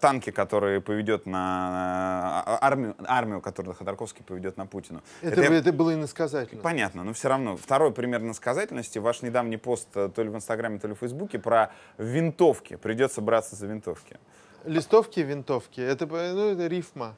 [0.00, 5.02] Танки, которые поведет на а, армию, армию, которую Ходорковский поведет на Путину.
[5.22, 6.62] Это, я- это было иносказательно.
[6.62, 7.56] Понятно, но все равно.
[7.56, 8.98] Второй пример насказательности.
[8.98, 12.76] Ваш недавний пост э, то ли в Инстаграме, то ли в Фейсбуке про винтовки.
[12.76, 14.18] Придется браться за винтовки.
[14.64, 17.16] Листовки, винтовки, это, ну, это рифма.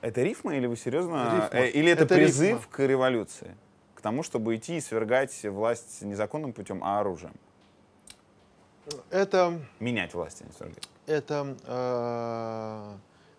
[0.00, 1.24] Это рифма или вы серьезно?
[1.36, 1.58] Рифма.
[1.60, 2.72] Э, Или это, Это призыв рифма.
[2.72, 3.54] к революции?
[3.94, 7.32] К тому, чтобы идти и свергать власть незаконным путем, а оружием?
[9.10, 10.74] Это Менять власть, а не
[11.10, 12.96] это э,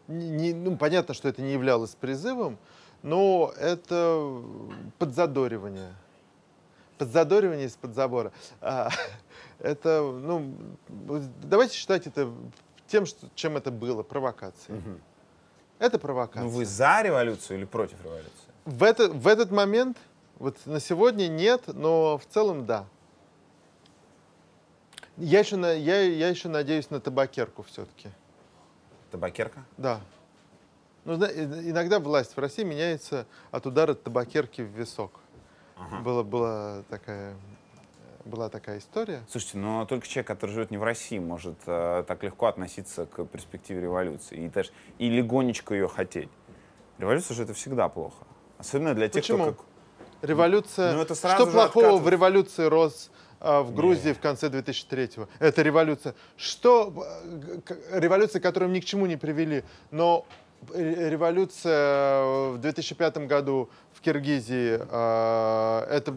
[0.07, 2.57] не- ну, понятно, что это не являлось призывом,
[3.01, 4.41] но это
[4.99, 5.95] подзадоривание.
[6.97, 8.31] Подзадоривание из-под забора.
[8.59, 8.89] А,
[9.59, 10.53] это, ну,
[11.43, 12.31] давайте считать это
[12.87, 14.81] тем, что, чем это было, провокацией.
[15.79, 16.43] Это провокация.
[16.43, 18.29] Ну вы за революцию или против революции?
[18.65, 19.97] В, это, в этот момент,
[20.37, 22.85] вот на сегодня нет, но в целом да.
[25.21, 28.09] Я еще, на, я, я еще надеюсь на табакерку все-таки.
[29.11, 29.63] Табакерка?
[29.77, 30.01] Да.
[31.05, 35.19] Ну, иногда власть в России меняется от удара табакерки в висок.
[36.03, 37.35] Была, была, такая,
[38.25, 39.21] была такая история.
[39.29, 43.23] Слушайте, но только человек, который живет не в России, может э, так легко относиться к
[43.25, 46.29] перспективе революции и, даже, и легонечко ее хотеть.
[46.97, 48.25] Революция же это всегда плохо.
[48.59, 49.43] Особенно для тех, Почему?
[49.43, 49.53] кто...
[49.53, 49.65] Как...
[50.21, 50.93] Революция.
[50.93, 52.11] Ну, это сразу что плохого в откатывается.
[52.11, 55.27] революции рос а, в Грузии в конце 2003-го?
[55.39, 56.13] Это революция.
[56.37, 56.93] Что
[57.67, 60.25] э, революция, которую ни к чему не привели, но
[60.73, 66.13] ре- революция в 2005 году в Киргизии, а, это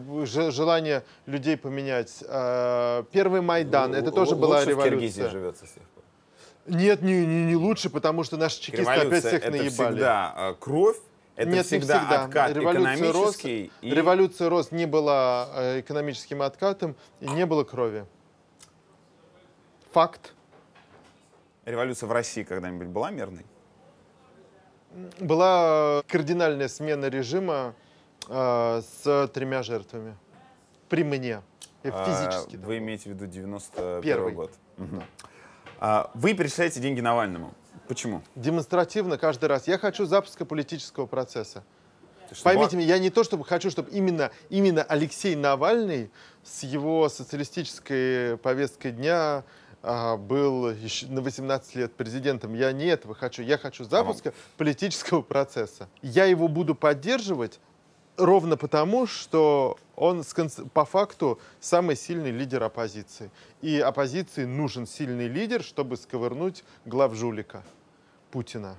[0.51, 2.23] желание людей поменять.
[2.27, 5.29] А, Первый Майдан, это тоже была лучше в Киргизии революция.
[5.29, 6.03] живется с тех пор.
[6.67, 9.69] Нет, не, не, не лучше, потому что наши чекисты опять Революция всех это наебали.
[9.69, 10.97] всегда э, кровь,
[11.35, 12.23] это Нет, не всегда, всегда.
[12.25, 13.71] откат Революция рос, экономический.
[13.81, 18.05] и- революция рос не была э, экономическим откатом и не было крови.
[19.91, 20.33] Факт.
[21.65, 23.45] Революция в России когда-нибудь была мирной?
[25.19, 27.73] Была кардинальная смена режима
[28.29, 30.15] э, с тремя жертвами.
[30.89, 31.41] При мне.
[31.83, 32.55] А, Физически.
[32.57, 34.33] Вы имеете в виду 91 Первый.
[34.33, 34.51] год?
[34.77, 35.03] Мгм.
[35.79, 37.53] А, Вы перечисляете деньги Навальному.
[37.87, 38.21] Почему?
[38.35, 39.67] Демонстративно каждый раз.
[39.67, 41.63] Я хочу запуска политического процесса.
[42.31, 46.09] Что Поймите меня, я не то чтобы хочу, чтобы именно, именно Алексей Навальный
[46.43, 49.43] с его социалистической повесткой дня
[49.83, 52.55] а, был еще на 18 лет президентом.
[52.55, 53.43] Я не этого хочу.
[53.43, 55.87] Я хочу запуска политического процесса.
[56.01, 57.59] Я его буду поддерживать
[58.17, 60.23] ровно потому, что он
[60.73, 63.31] по факту самый сильный лидер оппозиции.
[63.61, 67.63] И оппозиции нужен сильный лидер, чтобы сковырнуть глав жулика
[68.31, 68.77] Путина.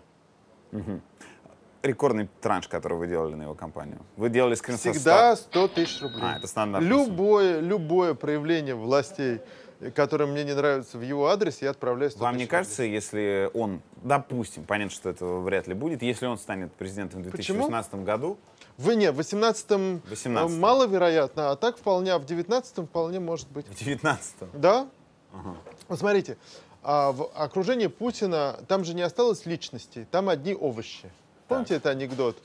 [1.82, 4.00] Рекордный транш, который вы делали на его компанию.
[4.16, 6.22] Вы делали скрин Всегда 100 тысяч рублей.
[6.22, 9.40] А, это стандартная Любое, любое проявление властей,
[9.94, 13.82] которое мне не нравится в его адрес, я отправляю 100 Вам не кажется, если он,
[14.02, 17.58] допустим, понятно, что этого вряд ли будет, если он станет президентом в Почему?
[17.58, 18.38] 2018 году,
[18.78, 20.36] Вы не, в 18-м 18-м.
[20.36, 23.66] э, маловероятно, а так вполне, а в 19-м вполне может быть.
[23.66, 24.88] в 19 Да?
[25.88, 26.36] Вот смотрите,
[26.82, 31.10] а в окружении Путина, там же не осталось личностей, там одни овощи.
[31.48, 32.36] Помните это анекдот?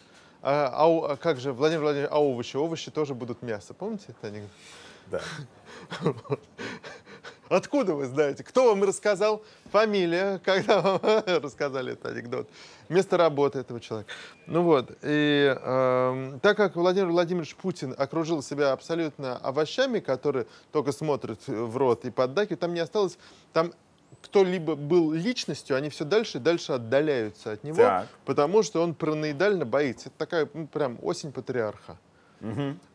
[0.41, 2.55] А, а а как же, Владимир Владимирович, а овощи?
[2.55, 3.73] Овощи тоже будут мясо.
[3.73, 4.51] Помните это анекдот?
[5.07, 5.21] Да.
[7.51, 8.45] Откуда вы знаете?
[8.45, 9.43] Кто вам рассказал?
[9.73, 12.47] Фамилия, когда вам рассказали этот анекдот.
[12.87, 14.09] Место работы этого человека.
[14.47, 20.93] Ну вот, и эм, так как Владимир Владимирович Путин окружил себя абсолютно овощами, которые только
[20.93, 23.17] смотрят в рот и поддакивают, там не осталось,
[23.51, 23.73] там
[24.21, 28.07] кто-либо был личностью, они все дальше и дальше отдаляются от него, Так.
[28.23, 30.07] потому что он параноидально боится.
[30.07, 31.97] Это такая, ну, прям осень патриарха.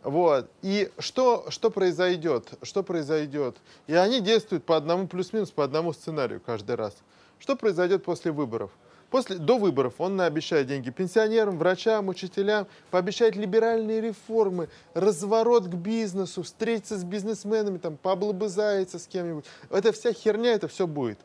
[0.02, 0.50] Вот.
[0.62, 2.48] И что, что произойдет?
[2.62, 3.56] Что произойдет?
[3.86, 6.96] И они действуют по одному плюс-минус, по одному сценарию каждый раз.
[7.38, 8.70] Что произойдет после выборов?
[9.10, 16.42] После, до выборов он обещает деньги пенсионерам, врачам, учителям, пообещает либеральные реформы, разворот к бизнесу,
[16.42, 19.44] встретиться с бизнесменами, там, пооблобызается с кем-нибудь.
[19.70, 21.20] Это вся херня, это все будет.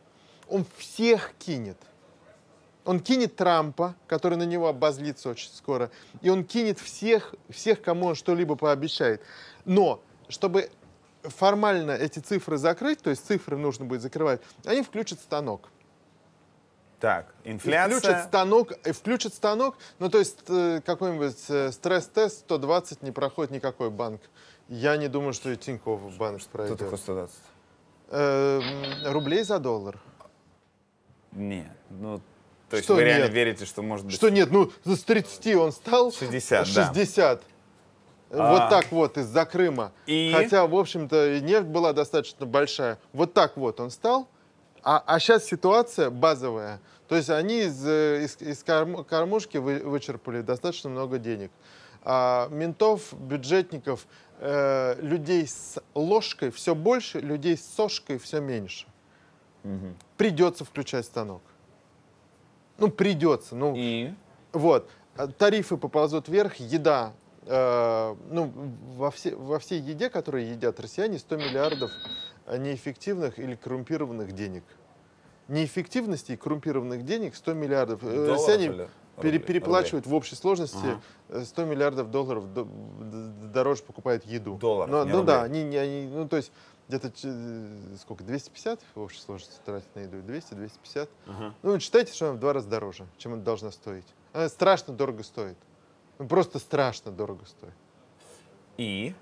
[0.47, 1.77] Он всех кинет.
[2.85, 5.91] Он кинет Трампа, который на него обозлится очень скоро,
[6.21, 9.21] и он кинет всех, всех кому он что-либо пообещает.
[9.65, 10.69] Но, чтобы
[11.23, 15.69] формально эти цифры закрыть, то есть цифры нужно будет закрывать, они включат станок.
[16.99, 17.97] Так, И инфляция.
[17.99, 23.51] Включат станок, и включат станок, ну то есть э, какой-нибудь э, стресс-тест 120 не проходит
[23.51, 24.21] никакой банк.
[24.67, 26.77] Я не думаю, что и Тинькофф банк Что пройдет.
[26.77, 27.35] такое 120?
[28.09, 28.61] Э,
[29.05, 29.99] рублей за доллар.
[31.31, 32.21] Нет, ну,
[32.71, 33.33] то есть Что вы реально нет?
[33.33, 34.15] верите, что может быть...
[34.15, 36.85] Что нет, ну с 30 он стал 60, да.
[36.93, 37.43] 60.
[38.31, 38.51] А.
[38.51, 39.91] Вот так вот из-за Крыма.
[40.05, 40.31] И?
[40.33, 42.97] Хотя, в общем-то, нефть была достаточно большая.
[43.11, 44.29] Вот так вот он стал.
[44.83, 46.79] А, сейчас ситуация базовая.
[47.09, 51.51] То есть они из, э, из, из корм- кормушки вы- вычерпали достаточно много денег.
[52.03, 54.07] А ментов, бюджетников,
[54.39, 58.87] э, людей с ложкой все больше, людей с сошкой все меньше.
[60.17, 61.41] Придется включать станок.
[62.81, 63.55] Ну, придется.
[63.55, 64.11] Ну, И?
[64.53, 64.89] вот.
[65.15, 67.13] А Тарифы поползут вверх, еда.
[67.45, 68.51] э, ну,
[68.95, 71.91] во, все, во всей еде, которую едят россияне, 100 миллиардов
[72.47, 74.63] неэффективных или коррумпированных денег.
[75.47, 78.03] Неэффективности и коррумпированных денег 100 миллиардов.
[78.03, 79.39] Э, Долларов Россияне или пере- рублей?
[79.39, 81.01] переплачивают в общей сложности Ага.
[81.29, 82.45] э, 100 миллиардов долларов
[83.51, 84.55] дороже покупают еду.
[84.55, 85.61] Долларов, Но- ну да, рублей.
[85.61, 86.51] они, не- они, ну то есть
[86.87, 90.21] где-то э, сколько, 250 в общей сложности тратят на еду?
[90.21, 91.09] 200, 250.
[91.27, 91.53] Ага.
[91.63, 94.05] Ну, считайте, что она в два раза дороже, чем она должна стоить.
[94.33, 95.57] Она страшно дорого стоит.
[96.19, 97.73] Ну, просто страшно дорого стоит.
[98.77, 99.13] И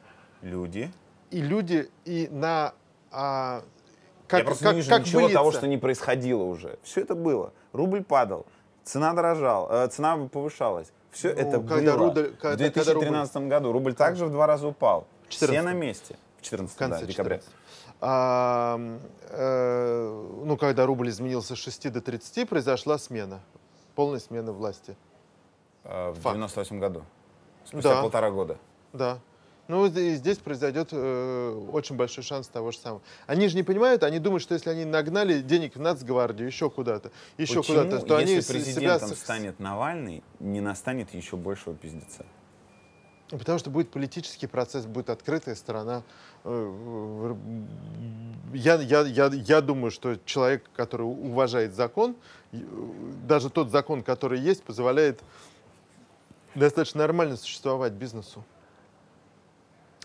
[0.41, 0.91] люди.
[1.31, 2.73] И люди и на...
[3.11, 3.63] а,
[4.31, 5.33] Я просто не вижу ничего выльется?
[5.37, 6.79] того, что не происходило уже.
[6.83, 7.53] Все это было.
[7.73, 8.45] Рубль падал,
[8.83, 10.91] цена дорожала, э, цена повышалась.
[11.11, 12.07] Все Ну, это когда было.
[12.07, 15.07] рубль- когда- в когда 2013 году рубль также в два раза упал.
[15.27, 15.65] Все 14.
[15.65, 16.15] на месте.
[16.37, 17.37] В 14 В конце да, декабря.
[17.37, 17.55] 14.
[18.01, 18.79] А,
[19.29, 23.41] э, ну, когда рубль изменился с 6 до 30, произошла смена.
[23.95, 24.95] Полная смена власти.
[25.83, 26.35] Э, в Факт.
[26.35, 27.03] 98 году.
[27.65, 28.01] Спустя Да.
[28.01, 28.57] полтора года.
[28.93, 29.19] Да.
[29.69, 33.03] Ну, и здесь произойдет э, очень большой шанс того же самого.
[33.27, 37.11] Они же не понимают, они думают, что если они нагнали денег в нацгвардию, еще куда-то,
[37.37, 38.63] еще куда-то, то они если себя...
[38.63, 42.25] президентом с- станет Навальный, не настанет еще большего пиздеца?
[43.29, 46.01] Потому что будет политический процесс, будет открытая сторона.
[46.45, 47.35] Э,
[48.55, 52.15] Я, я, я, я думаю, что человек, который уважает закон,
[52.51, 52.57] э,
[53.27, 55.21] даже тот закон, который есть, позволяет
[56.55, 58.43] достаточно нормально существовать бизнесу.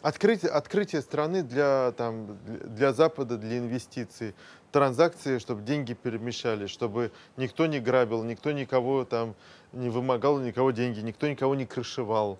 [0.04, 4.34] Открытие, открытие страны для, там, для- Запада, для инвестиций,
[4.70, 9.34] транзакции, чтобы деньги перемещались, чтобы никто не грабил, никто никого там
[9.72, 12.38] не вымогал, никого деньги, никто никого не крышевал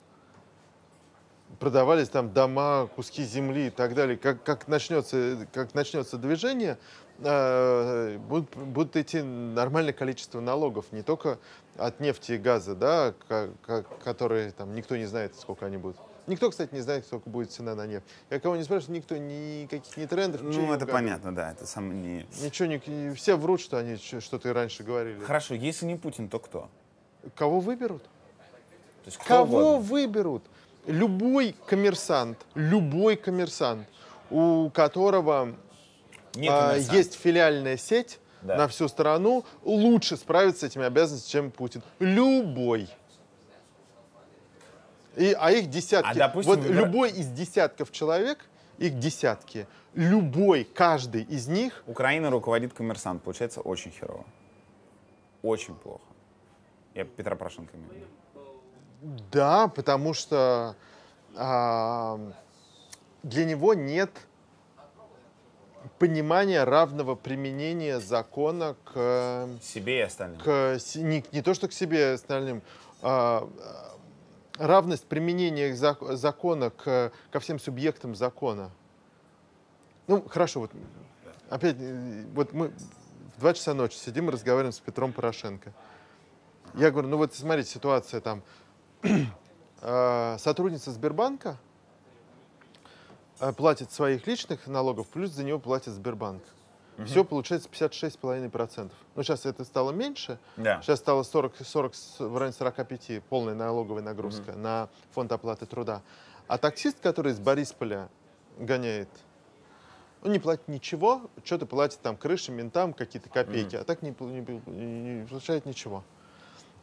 [1.60, 4.16] продавались там дома, куски земли и так далее.
[4.18, 6.78] Как, как, начнется, как начнется движение,
[7.20, 11.38] э, будут, будут идти нормальное количество налогов, не только
[11.76, 15.96] от нефти и газа, да, ка- ка- которые там никто не знает, сколько они будут.
[16.26, 18.06] Никто, кстати, не знает, сколько будет цена на нефть.
[18.30, 21.52] Я кого не спрашиваю, никто никаких ни трендов, Ну, не это понятно, да.
[21.52, 22.26] Это сам не...
[22.40, 25.20] Ничего не, все врут, что они что-то и раньше говорили.
[25.20, 26.68] Хорошо, если не Путин, то кто?
[27.34, 28.02] Кого выберут?
[28.02, 29.78] То есть Кого угодно.
[29.80, 30.44] выберут?
[30.86, 33.86] Любой коммерсант, любой коммерсант,
[34.30, 35.54] у которого
[36.34, 38.56] Не а, есть филиальная сеть Да.
[38.56, 41.82] на всю страну, лучше справится с этими обязанностями, чем Путин.
[42.00, 42.88] Любой.
[45.16, 46.08] И, а их десятки.
[46.10, 48.44] А, допустим, вот выбира- любой из десятков человек,
[48.78, 53.22] их десятки, любой, каждый из них Украина руководит коммерсант.
[53.22, 54.24] Получается очень херово.
[55.42, 56.02] Очень плохо.
[56.94, 58.06] Я Петра Порошенко имею.
[59.30, 60.74] Да, потому что
[61.36, 62.18] а,
[63.22, 64.10] для него нет
[65.98, 70.40] понимания равного применения закона к, Себе и остальным.
[70.40, 72.62] к не, не то что к себе и остальным,
[73.02, 73.48] а,
[74.56, 78.70] равность применения зак- закона к, ко всем субъектам закона.
[80.06, 80.70] Ну, хорошо, вот
[81.48, 82.68] опять, э, вот мы
[83.36, 85.72] в 2 часа ночи сидим и разговариваем с Петром Порошенко.
[86.74, 88.42] Я говорю, ну вот смотрите, ситуация там.
[89.80, 91.58] Э, Сотрудница Сбербанка
[93.40, 96.42] э, платит своих личных налогов, плюс за него платит Сбербанк.
[97.06, 98.90] Все получается 56,5%.
[99.16, 100.38] Ну, сейчас это стало меньше.
[100.56, 100.80] Да.
[100.82, 106.02] Сейчас стало 40, 40, с- в районе 45 полная налоговая нагрузка на фонд оплаты труда.
[106.46, 108.08] А таксист, который из Борисполя
[108.58, 109.08] гоняет,
[110.22, 114.40] он не платит ничего, что-то платит там крыше, ментам какие-то копейки, а так не, не
[114.66, 116.04] не- получает ничего.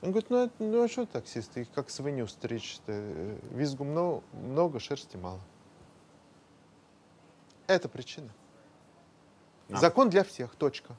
[0.01, 3.39] Он говорит, ну, ну а что таксисты, их как свинью стричь -то?
[3.55, 5.39] Визгу много, много, шерсти мало.
[7.67, 8.29] Это причина.
[9.71, 9.77] А.
[9.77, 10.95] Закон для всех, точка.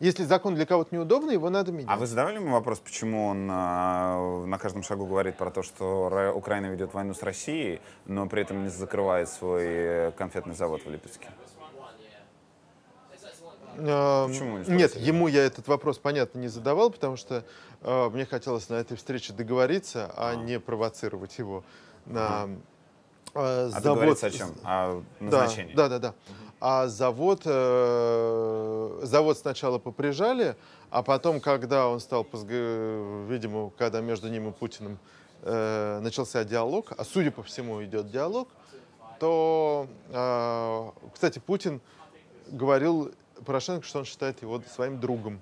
[0.00, 1.88] Если закон для кого-то неудобный, его надо менять.
[1.90, 6.08] А вы задавали ему вопрос, почему он а, на каждом шагу говорит про то, что
[6.10, 10.90] Ра- Украина ведет войну с Россией, но при этом не закрывает свой конфетный завод в
[10.90, 11.28] Липецке?
[13.78, 17.44] А, Почему не Нет, ему я этот вопрос, понятно, не задавал, потому что
[17.82, 21.64] э, мне хотелось на этой встрече договориться, а, не провоцировать его
[22.06, 22.56] на э,
[23.34, 23.82] А завод.
[23.82, 24.50] договориться о чем?
[24.64, 25.74] О назначении?
[25.74, 26.08] Да, да, да.
[26.08, 26.34] да.
[26.64, 30.54] А завод, э, завод сначала поприжали,
[30.90, 34.98] а потом, когда он стал, видимо, когда между ним и Путиным
[35.42, 38.48] э, начался диалог, а судя по всему идет диалог,
[39.18, 41.80] то, э, кстати, Путин
[42.46, 43.12] говорил
[43.44, 45.40] Порошенко, что он считает его своим другом.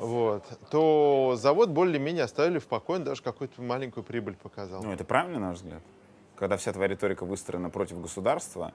[0.00, 0.44] Вот.
[0.70, 4.82] То завод более-менее оставили в покое, даже какую-то маленькую прибыль показал.
[4.82, 5.80] Ну, это правильно, на ваш взгляд?
[6.42, 8.72] Когда вся твоя риторика выстроена против государства,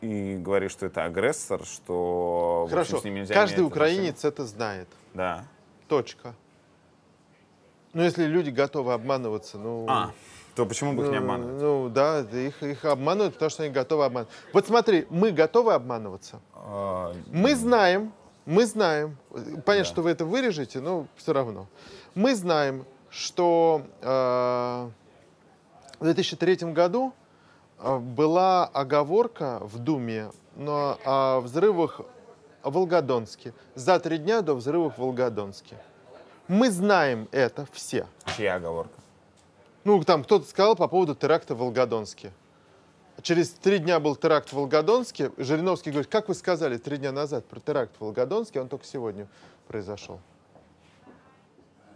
[0.00, 4.46] и говоришь, что это агрессор, что в общем, Хорошо, с ним нельзя каждый украинец это
[4.46, 4.88] знает.
[4.88, 5.12] отношения.
[5.12, 5.44] Да.
[5.88, 6.34] Точка.
[7.92, 9.84] Но если люди готовы обманываться, ну...
[9.90, 10.12] А,
[10.54, 11.60] то почему бы их не ну, обманывать?
[11.60, 14.32] Ну, да, их, их обманывают, потому что они готовы обманывать.
[14.54, 16.40] Вот смотри, мы готовы обманываться.
[16.54, 18.10] А, Мы знаем,
[18.46, 19.84] мы знаем, понятно, Да.
[19.84, 21.66] что вы это вырежете, но все равно.
[22.14, 24.90] Мы знаем, что э,
[26.02, 27.14] в 2003 году
[27.78, 32.00] э, была оговорка в Думе но, о взрывах
[32.64, 35.76] в Волгодонске за три дня до взрывов в Волгодонске.
[36.48, 38.08] Мы знаем это все.
[38.36, 38.92] Чья оговорка?
[39.84, 42.32] Ну, там кто-то сказал по поводу теракта в Волгодонске.
[43.22, 45.30] Через три дня был теракт в Волгодонске.
[45.36, 49.28] Жириновский говорит, как вы сказали три дня назад про теракт в Волгодонске, он только сегодня
[49.68, 50.18] произошел.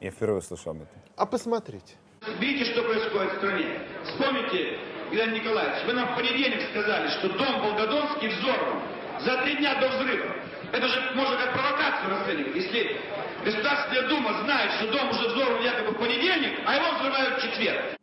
[0.01, 1.03] Я впервые слышу об этом.
[1.17, 1.97] А посмотрите.
[2.39, 3.79] Видите, что происходит в стране?
[4.05, 4.79] Вспомните,
[5.13, 8.83] Геннадий Николаевич, вы нам в понедельник сказали, что дом Волгодонский взорван
[9.21, 10.35] за три дня до взрыва.
[10.73, 12.57] Это же можно как провокацию расценивать.
[12.57, 12.97] Если
[13.45, 17.97] Государственная Дума знает, что дом уже взорван якобы в понедельник, а его взрывают в четверг.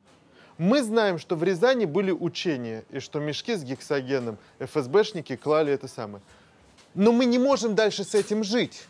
[0.58, 5.88] Мы знаем, что в Рязани были учения, и что мешки с гексогеном ФСБшники клали это
[5.88, 6.24] самое.
[6.94, 8.86] Но мы не можем дальше с этим жить.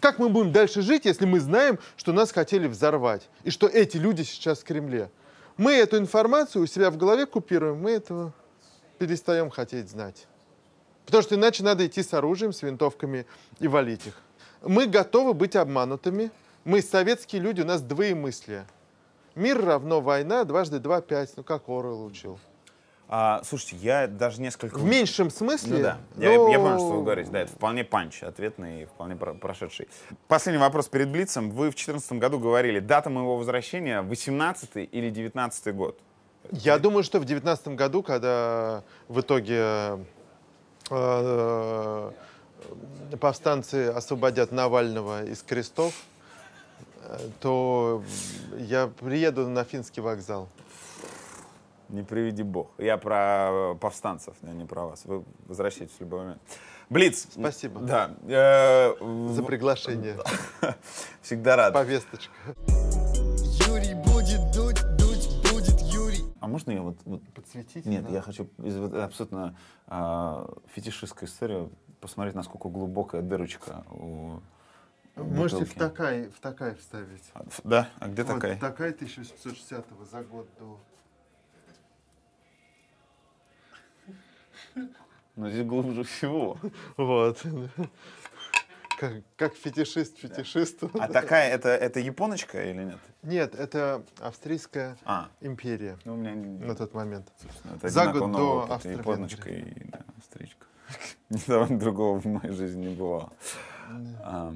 [0.00, 3.96] Как мы будем дальше жить, если мы знаем, что нас хотели взорвать, и что эти
[3.96, 5.10] люди сейчас в Кремле?
[5.56, 8.32] Мы эту информацию у себя в голове купируем, мы этого
[8.98, 10.26] перестаем хотеть знать.
[11.06, 13.26] Потому что иначе надо идти с оружием, с винтовками
[13.60, 14.20] и валить их.
[14.62, 16.30] Мы готовы быть обманутыми.
[16.64, 18.66] Мы советские люди, у нас двоемыслие.
[19.34, 21.32] Мир равно война, дважды два пять.
[21.36, 22.38] Ну, как Орел учил.
[23.10, 24.76] А, слушайте, я даже несколько...
[24.76, 25.76] В меньшем смысле.
[25.76, 27.30] Ну да, я, но- я понял, что вы говорите.
[27.30, 29.88] Да, это вполне панч, ответный и вполне про- прошедший.
[30.26, 31.50] Последний вопрос перед Блицем.
[31.50, 35.98] Вы в 2014 году говорили, дата моего возвращения 18 или 19 год.
[36.52, 39.98] Я думаю, что в девятнадцатом году, когда в итоге
[40.90, 42.10] э,
[43.20, 45.94] повстанцы освободят Навального из крестов,
[47.04, 48.02] э, то
[48.58, 50.48] я приеду на финский вокзал.
[51.88, 52.70] Не приведи бог.
[52.78, 55.04] Я про э, повстанцев, не про вас.
[55.06, 56.42] Вы возвращаетесь в любой момент.
[56.90, 57.28] Блиц.
[57.32, 57.80] Спасибо.
[57.80, 58.10] Да.
[58.26, 58.94] э,
[59.32, 60.16] За приглашение.
[61.22, 61.72] Всегда рад.
[61.74, 62.32] Повесточка.
[63.66, 66.24] Юрий будет дуть, дуть будет Юрий.
[66.40, 66.96] А можно я вот...
[67.04, 67.86] вот- Подсветить?
[67.86, 68.10] Нет, Да.
[68.10, 71.68] я хочу из абсолютно а, фетишистской истории
[72.00, 74.40] посмотреть, насколько глубокая дырочка у
[75.16, 77.24] Можете в такай, в такай вставить.
[77.34, 77.88] А, Да?
[77.98, 78.58] А где Вот такая?
[78.58, 80.78] такая 1860 за год до...
[85.36, 86.58] Ну, здесь глубже всего.
[86.96, 87.42] Вот.
[88.98, 90.90] Как, как фетишист фетишисту.
[90.94, 92.98] А такая, это, это японочка или нет?
[93.22, 96.34] Нет, это австрийская А, империя ну у меня...
[96.34, 97.30] на тот момент.
[97.40, 98.62] собственно, это за год до.
[98.72, 98.98] Австро-Венгрии.
[98.98, 100.66] Японочка и да, австрийка.
[101.28, 103.32] Недавно другого в моей жизни не бывало.
[104.20, 104.52] А,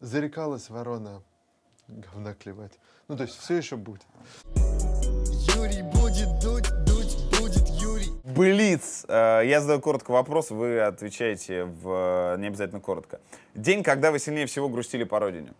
[0.00, 1.22] Зарекалась ворона
[1.86, 2.78] говна клевать.
[3.06, 4.02] Ну, то есть все еще будет.
[8.36, 9.06] Блиц.
[9.08, 13.20] Э, Я задаю коротко вопрос, вы отвечаете в э, не обязательно коротко.
[13.54, 15.54] День, когда вы сильнее всего грустили по родине.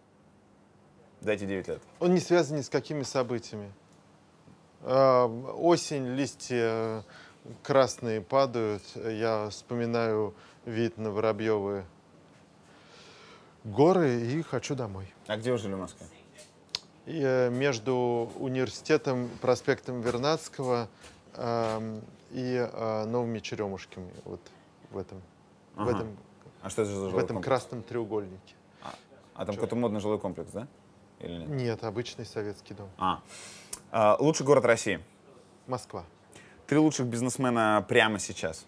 [1.23, 1.83] Дайте 9 лет.
[2.01, 3.73] Он не связан ни с какими событиями.
[4.83, 7.03] А, Осень, листья
[7.63, 8.83] красные падают.
[8.95, 10.35] Я вспоминаю
[10.67, 11.85] вид на Воробьевы
[13.65, 15.13] горы и хочу домой.
[15.27, 16.07] А где вы жили в Москве?
[17.07, 20.89] И, э, между университетом, проспектом Вернадского
[21.37, 24.13] эм, и э, Новыми Черемушками.
[24.25, 24.41] Вот
[24.91, 25.21] в этом,
[25.75, 25.91] в Ага.
[25.91, 26.17] этом,
[26.63, 27.45] А что это за в этом комплекс?
[27.47, 28.55] красном треугольнике.
[29.35, 30.67] А там какой-то модный жилой комплекс, да?
[31.21, 31.49] Или нет?
[31.49, 32.89] Нет, обычный советский дом.
[32.99, 33.21] А.
[33.91, 35.01] А, Лучший город России.
[35.67, 36.05] Москва.
[36.67, 38.65] Три лучших бизнесмена прямо сейчас.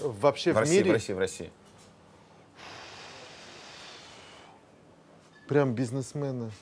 [0.00, 1.52] Вообще В в, России, мире в России, в России.
[5.48, 6.52] прям бизнесмены.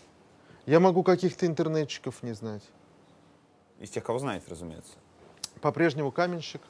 [0.64, 2.62] Я могу каких-то интернетчиков не знать.
[3.79, 4.93] Из тех, кого знаете, разумеется.
[5.61, 6.63] По-прежнему Каменщик,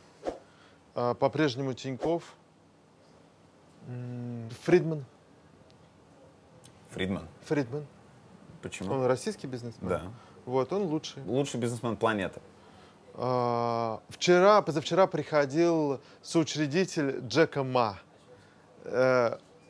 [0.95, 2.23] а, по-прежнему Тиньков,
[4.65, 5.05] Фридман.
[6.91, 7.27] Фридман.
[7.45, 7.87] Фридман.
[8.63, 8.93] Почему?
[8.93, 9.89] Он российский бизнесмен.
[9.89, 10.03] Да.
[10.45, 11.23] Вот, он лучший.
[11.25, 12.41] Лучший бизнесмен планеты.
[13.15, 17.99] А, Вчера, позавчера приходил соучредитель Джека Ма.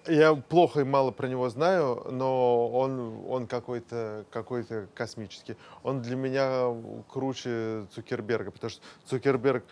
[0.07, 5.57] Я плохо и мало про него знаю, но он, он какой-то какой космический.
[5.83, 6.75] Он для меня
[7.09, 9.65] круче Цукерберга, потому что Цукерберг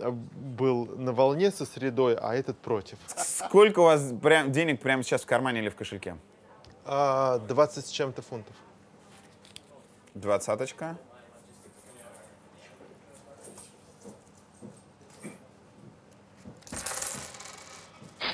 [0.00, 2.98] э, был на волне со средой, а этот против.
[3.16, 6.16] Сколько у вас прям, денег прямо сейчас в кармане или в кошельке?
[6.84, 8.54] А, 20 с чем-то фунтов.
[10.14, 10.98] Двадцаточка.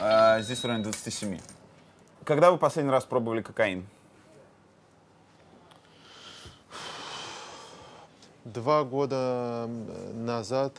[0.01, 1.39] А, здесь в районе 27.
[2.25, 3.87] Когда вы последний раз пробовали кокаин?
[8.45, 9.69] Два года
[10.15, 10.75] назад,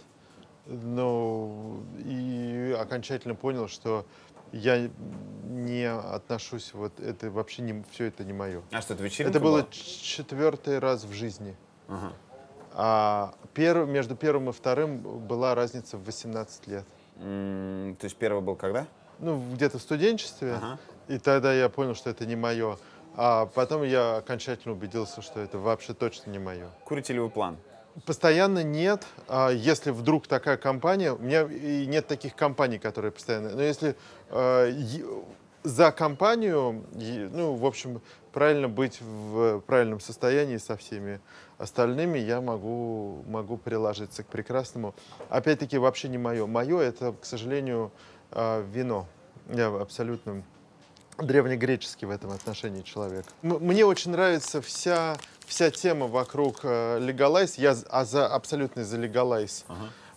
[0.66, 4.06] ну, и окончательно понял, что
[4.52, 4.90] я
[5.46, 8.62] не отношусь, вот это вообще не, все это не мое.
[8.72, 9.68] А что, это вечеринка Это было была?
[9.72, 11.56] четвертый раз в жизни.
[11.88, 12.14] Ага.
[12.74, 16.86] А пер- между первым и вторым была разница в 18 лет.
[17.18, 18.88] М, То есть первый был когда?
[19.22, 20.56] Ну, где-то в студенчестве.
[20.56, 20.80] Ага.
[21.08, 22.78] И тогда я понял, что это не мое.
[23.16, 26.70] А потом я окончательно убедился, что это вообще точно не мое.
[26.86, 27.58] Курите ли вы план?
[28.06, 29.06] Постоянно нет.
[29.28, 33.50] А если вдруг такая компания, у меня и нет таких компаний, которые постоянно.
[33.50, 33.96] Но если
[34.30, 34.74] э,
[35.64, 38.02] за компанию, ну, в общем,
[38.32, 41.20] правильно быть в правильном состоянии со всеми
[41.58, 44.96] остальными, я могу, могу приложиться к прекрасному.
[45.30, 46.48] Опять-таки, вообще не мое.
[46.48, 47.92] Мое это, к сожалению,
[48.34, 49.08] вино.
[49.50, 50.44] Я абсолютно
[51.18, 53.26] древнегреческий в этом отношении человек.
[53.42, 57.58] Мне очень нравится вся, вся тема вокруг легалайз.
[57.58, 59.66] Я а за, абсолютно за легалайз.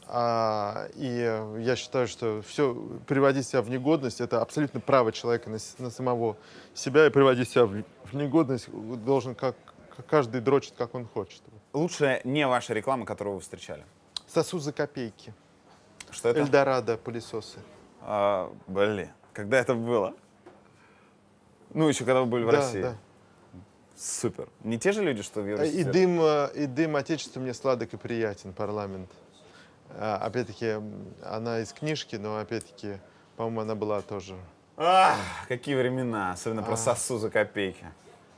[0.07, 2.75] А, и э, я считаю, что все
[3.07, 6.37] приводить себя в негодность это абсолютно право человека на, на самого
[6.75, 9.57] себя и приводить себя в, в негодность должен как
[10.09, 11.43] каждый дрочит, как он хочет.
[11.73, 13.85] Лучшая не ваша реклама, которую вы встречали.
[14.27, 15.33] Сосу за копейки.
[16.11, 16.41] Что это?
[16.41, 17.59] Эльдорадо пылесосы.
[18.07, 20.14] А, блин, когда это было?
[21.72, 22.82] Ну, еще когда вы были в Да, России.
[22.82, 22.94] да.
[23.96, 24.48] Супер.
[24.62, 25.90] Не те же люди, что в И Евросоюзе?
[25.90, 29.09] дым, э, и дым Отечества мне сладок и приятен, парламент.
[29.96, 30.76] А, Опять-таки,
[31.24, 32.98] она из книжки, но опять-таки,
[33.36, 34.34] по-моему, она была тоже.
[34.76, 35.16] Ах,
[35.48, 36.76] какие времена, особенно про А.
[36.76, 37.86] сосу за копейки.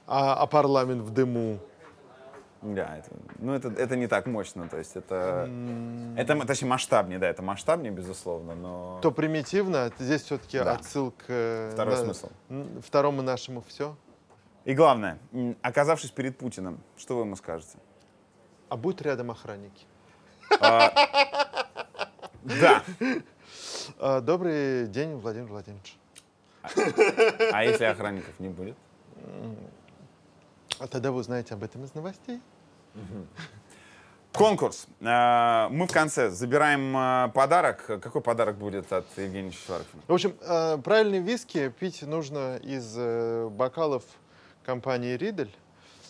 [0.06, 1.58] А, а парламент в дыму.
[2.74, 5.48] Да, это, ну это, это не так мощно, то есть это,
[6.16, 10.72] это, м- точнее, масштабнее, да, это масштабнее, безусловно, но То примитивно, здесь все-таки Да.
[10.72, 12.28] отсылка э, Второй смысл.
[12.48, 13.96] н- второму нашему все.
[14.64, 15.18] И главное,
[15.62, 17.78] оказавшись перед Путиным, что вы ему скажете?
[18.68, 19.86] А будут рядом охранники.
[22.42, 22.82] Да.
[23.98, 25.96] А, Добрый день, Владимир Владимирович.
[27.52, 28.76] А если охранников не будет?
[30.78, 32.40] А тогда вы узнаете об этом из новостей.
[34.32, 34.86] Конкурс.
[35.00, 37.86] Э, Мы в конце забираем э, подарок.
[37.86, 40.02] Какой подарок будет от Евгения Шварфина?
[40.06, 42.96] В общем, э, правильный виски пить нужно из
[43.52, 44.04] бокалов
[44.64, 45.54] компании Ридель.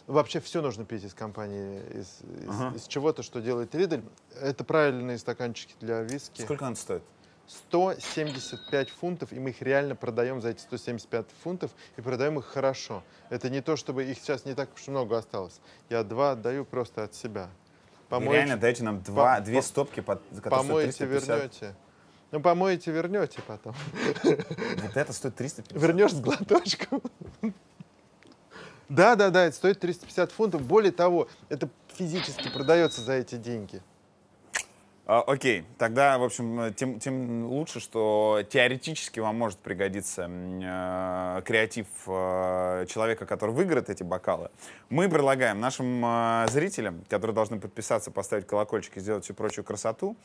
[0.09, 2.76] Вообще все нужно пить из компании, из, из- Ага.
[2.76, 4.03] из чего-то, что делает Ридель.
[4.41, 6.43] Это правильные стаканчики для виски.
[6.43, 7.03] Сколько он стоит?
[7.49, 13.03] 175 фунтов, и мы их реально продаем за эти 175 фунтов, и продаем их хорошо.
[13.30, 15.61] Это не то, чтобы их сейчас не так уж много осталось.
[15.88, 17.49] Я два отдаю просто от себя.
[18.09, 21.28] Помоете- реально даете нам два, по- две по- стопки, стоят Помоете, 350?
[21.28, 21.74] вернете.
[22.32, 23.74] Ну, помоете, вернете потом.
[24.24, 25.80] Вот это стоит 350?
[25.82, 27.01] Вернешь с глоточком.
[28.88, 30.62] Да, да, да, это стоит 350 фунтов.
[30.62, 33.80] Более того, это физически продается за эти деньги.
[35.09, 41.86] А, окей, тогда, в общем, тем, тем лучше, что теоретически вам может пригодиться э, креатив
[42.09, 44.50] э, человека, который выиграет эти бокалы.
[44.88, 50.16] Мы предлагаем нашим э, зрителям, которые должны подписаться, поставить колокольчик и сделать всю прочую красоту,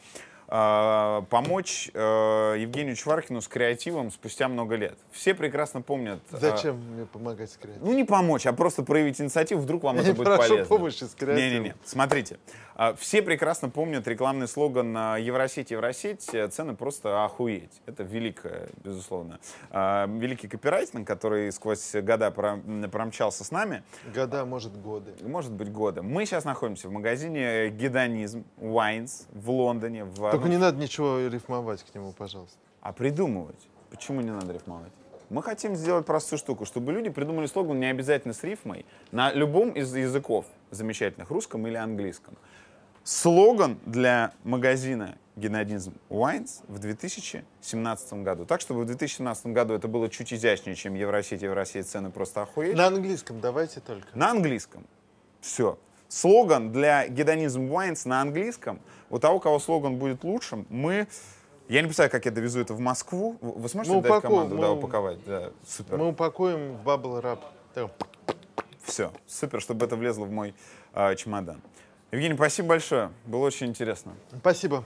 [0.51, 4.97] э, помочь э, Евгению Чваркину с креативом спустя много лет.
[5.11, 6.19] Все прекрасно помнят...
[6.31, 7.87] э, Зачем мне помогать с креативом?
[7.89, 10.65] ну, не помочь, а просто проявить инициативу, вдруг вам Я это не будет прошу полезно.
[10.77, 11.37] помощи с креативом.
[11.63, 12.37] Не-не-не, смотрите.
[12.75, 17.81] а, Все прекрасно помнят рекламный слоган а, «Евросеть, Евросеть, э, цены просто охуеть».
[17.85, 19.39] Это великое, безусловно.
[19.71, 23.83] а, Великий копирайтинг, который сквозь года пром- промчался с нами,
[24.13, 25.13] Года, может, годы.
[25.23, 26.01] может быть, годы.
[26.01, 30.03] Мы сейчас находимся в магазине «Гедонизм», «Wines» в Лондоне.
[30.05, 32.57] В Только не надо ничего рифмовать к нему, пожалуйста.
[32.81, 33.67] а придумывать.
[33.89, 34.91] Почему не надо рифмовать?
[35.29, 39.71] Мы хотим сделать простую штуку, чтобы люди придумали слоган не обязательно с рифмой, на любом
[39.71, 42.35] из языков замечательных, русском или английском.
[43.03, 48.45] Слоган для магазина Генадизм Wines в 2017 году.
[48.45, 52.75] Так, чтобы в 2017 году это было чуть изящнее, чем Евросеть, Евросеть, цены просто охуеть.
[52.75, 54.07] На английском давайте только.
[54.13, 54.85] На английском.
[55.39, 55.79] Все.
[56.09, 58.81] Слоган для Гедонизм Wines на английском.
[59.11, 61.07] У того, у кого слоган будет лучшим, мы...
[61.67, 63.37] Я не представляю, как я довезу это в Москву.
[63.41, 65.25] Вы сможете Мы дать упаковываем, команду да, мы- упаковать?
[65.25, 65.97] Да, супер.
[65.97, 67.45] Мы упакуем в бабл рап.
[68.83, 70.53] Все, супер, чтобы это влезло в мой
[70.93, 71.61] а, чемодан.
[72.11, 73.11] Евгений, спасибо большое.
[73.25, 74.13] Было очень интересно.
[74.39, 74.83] Спасибо.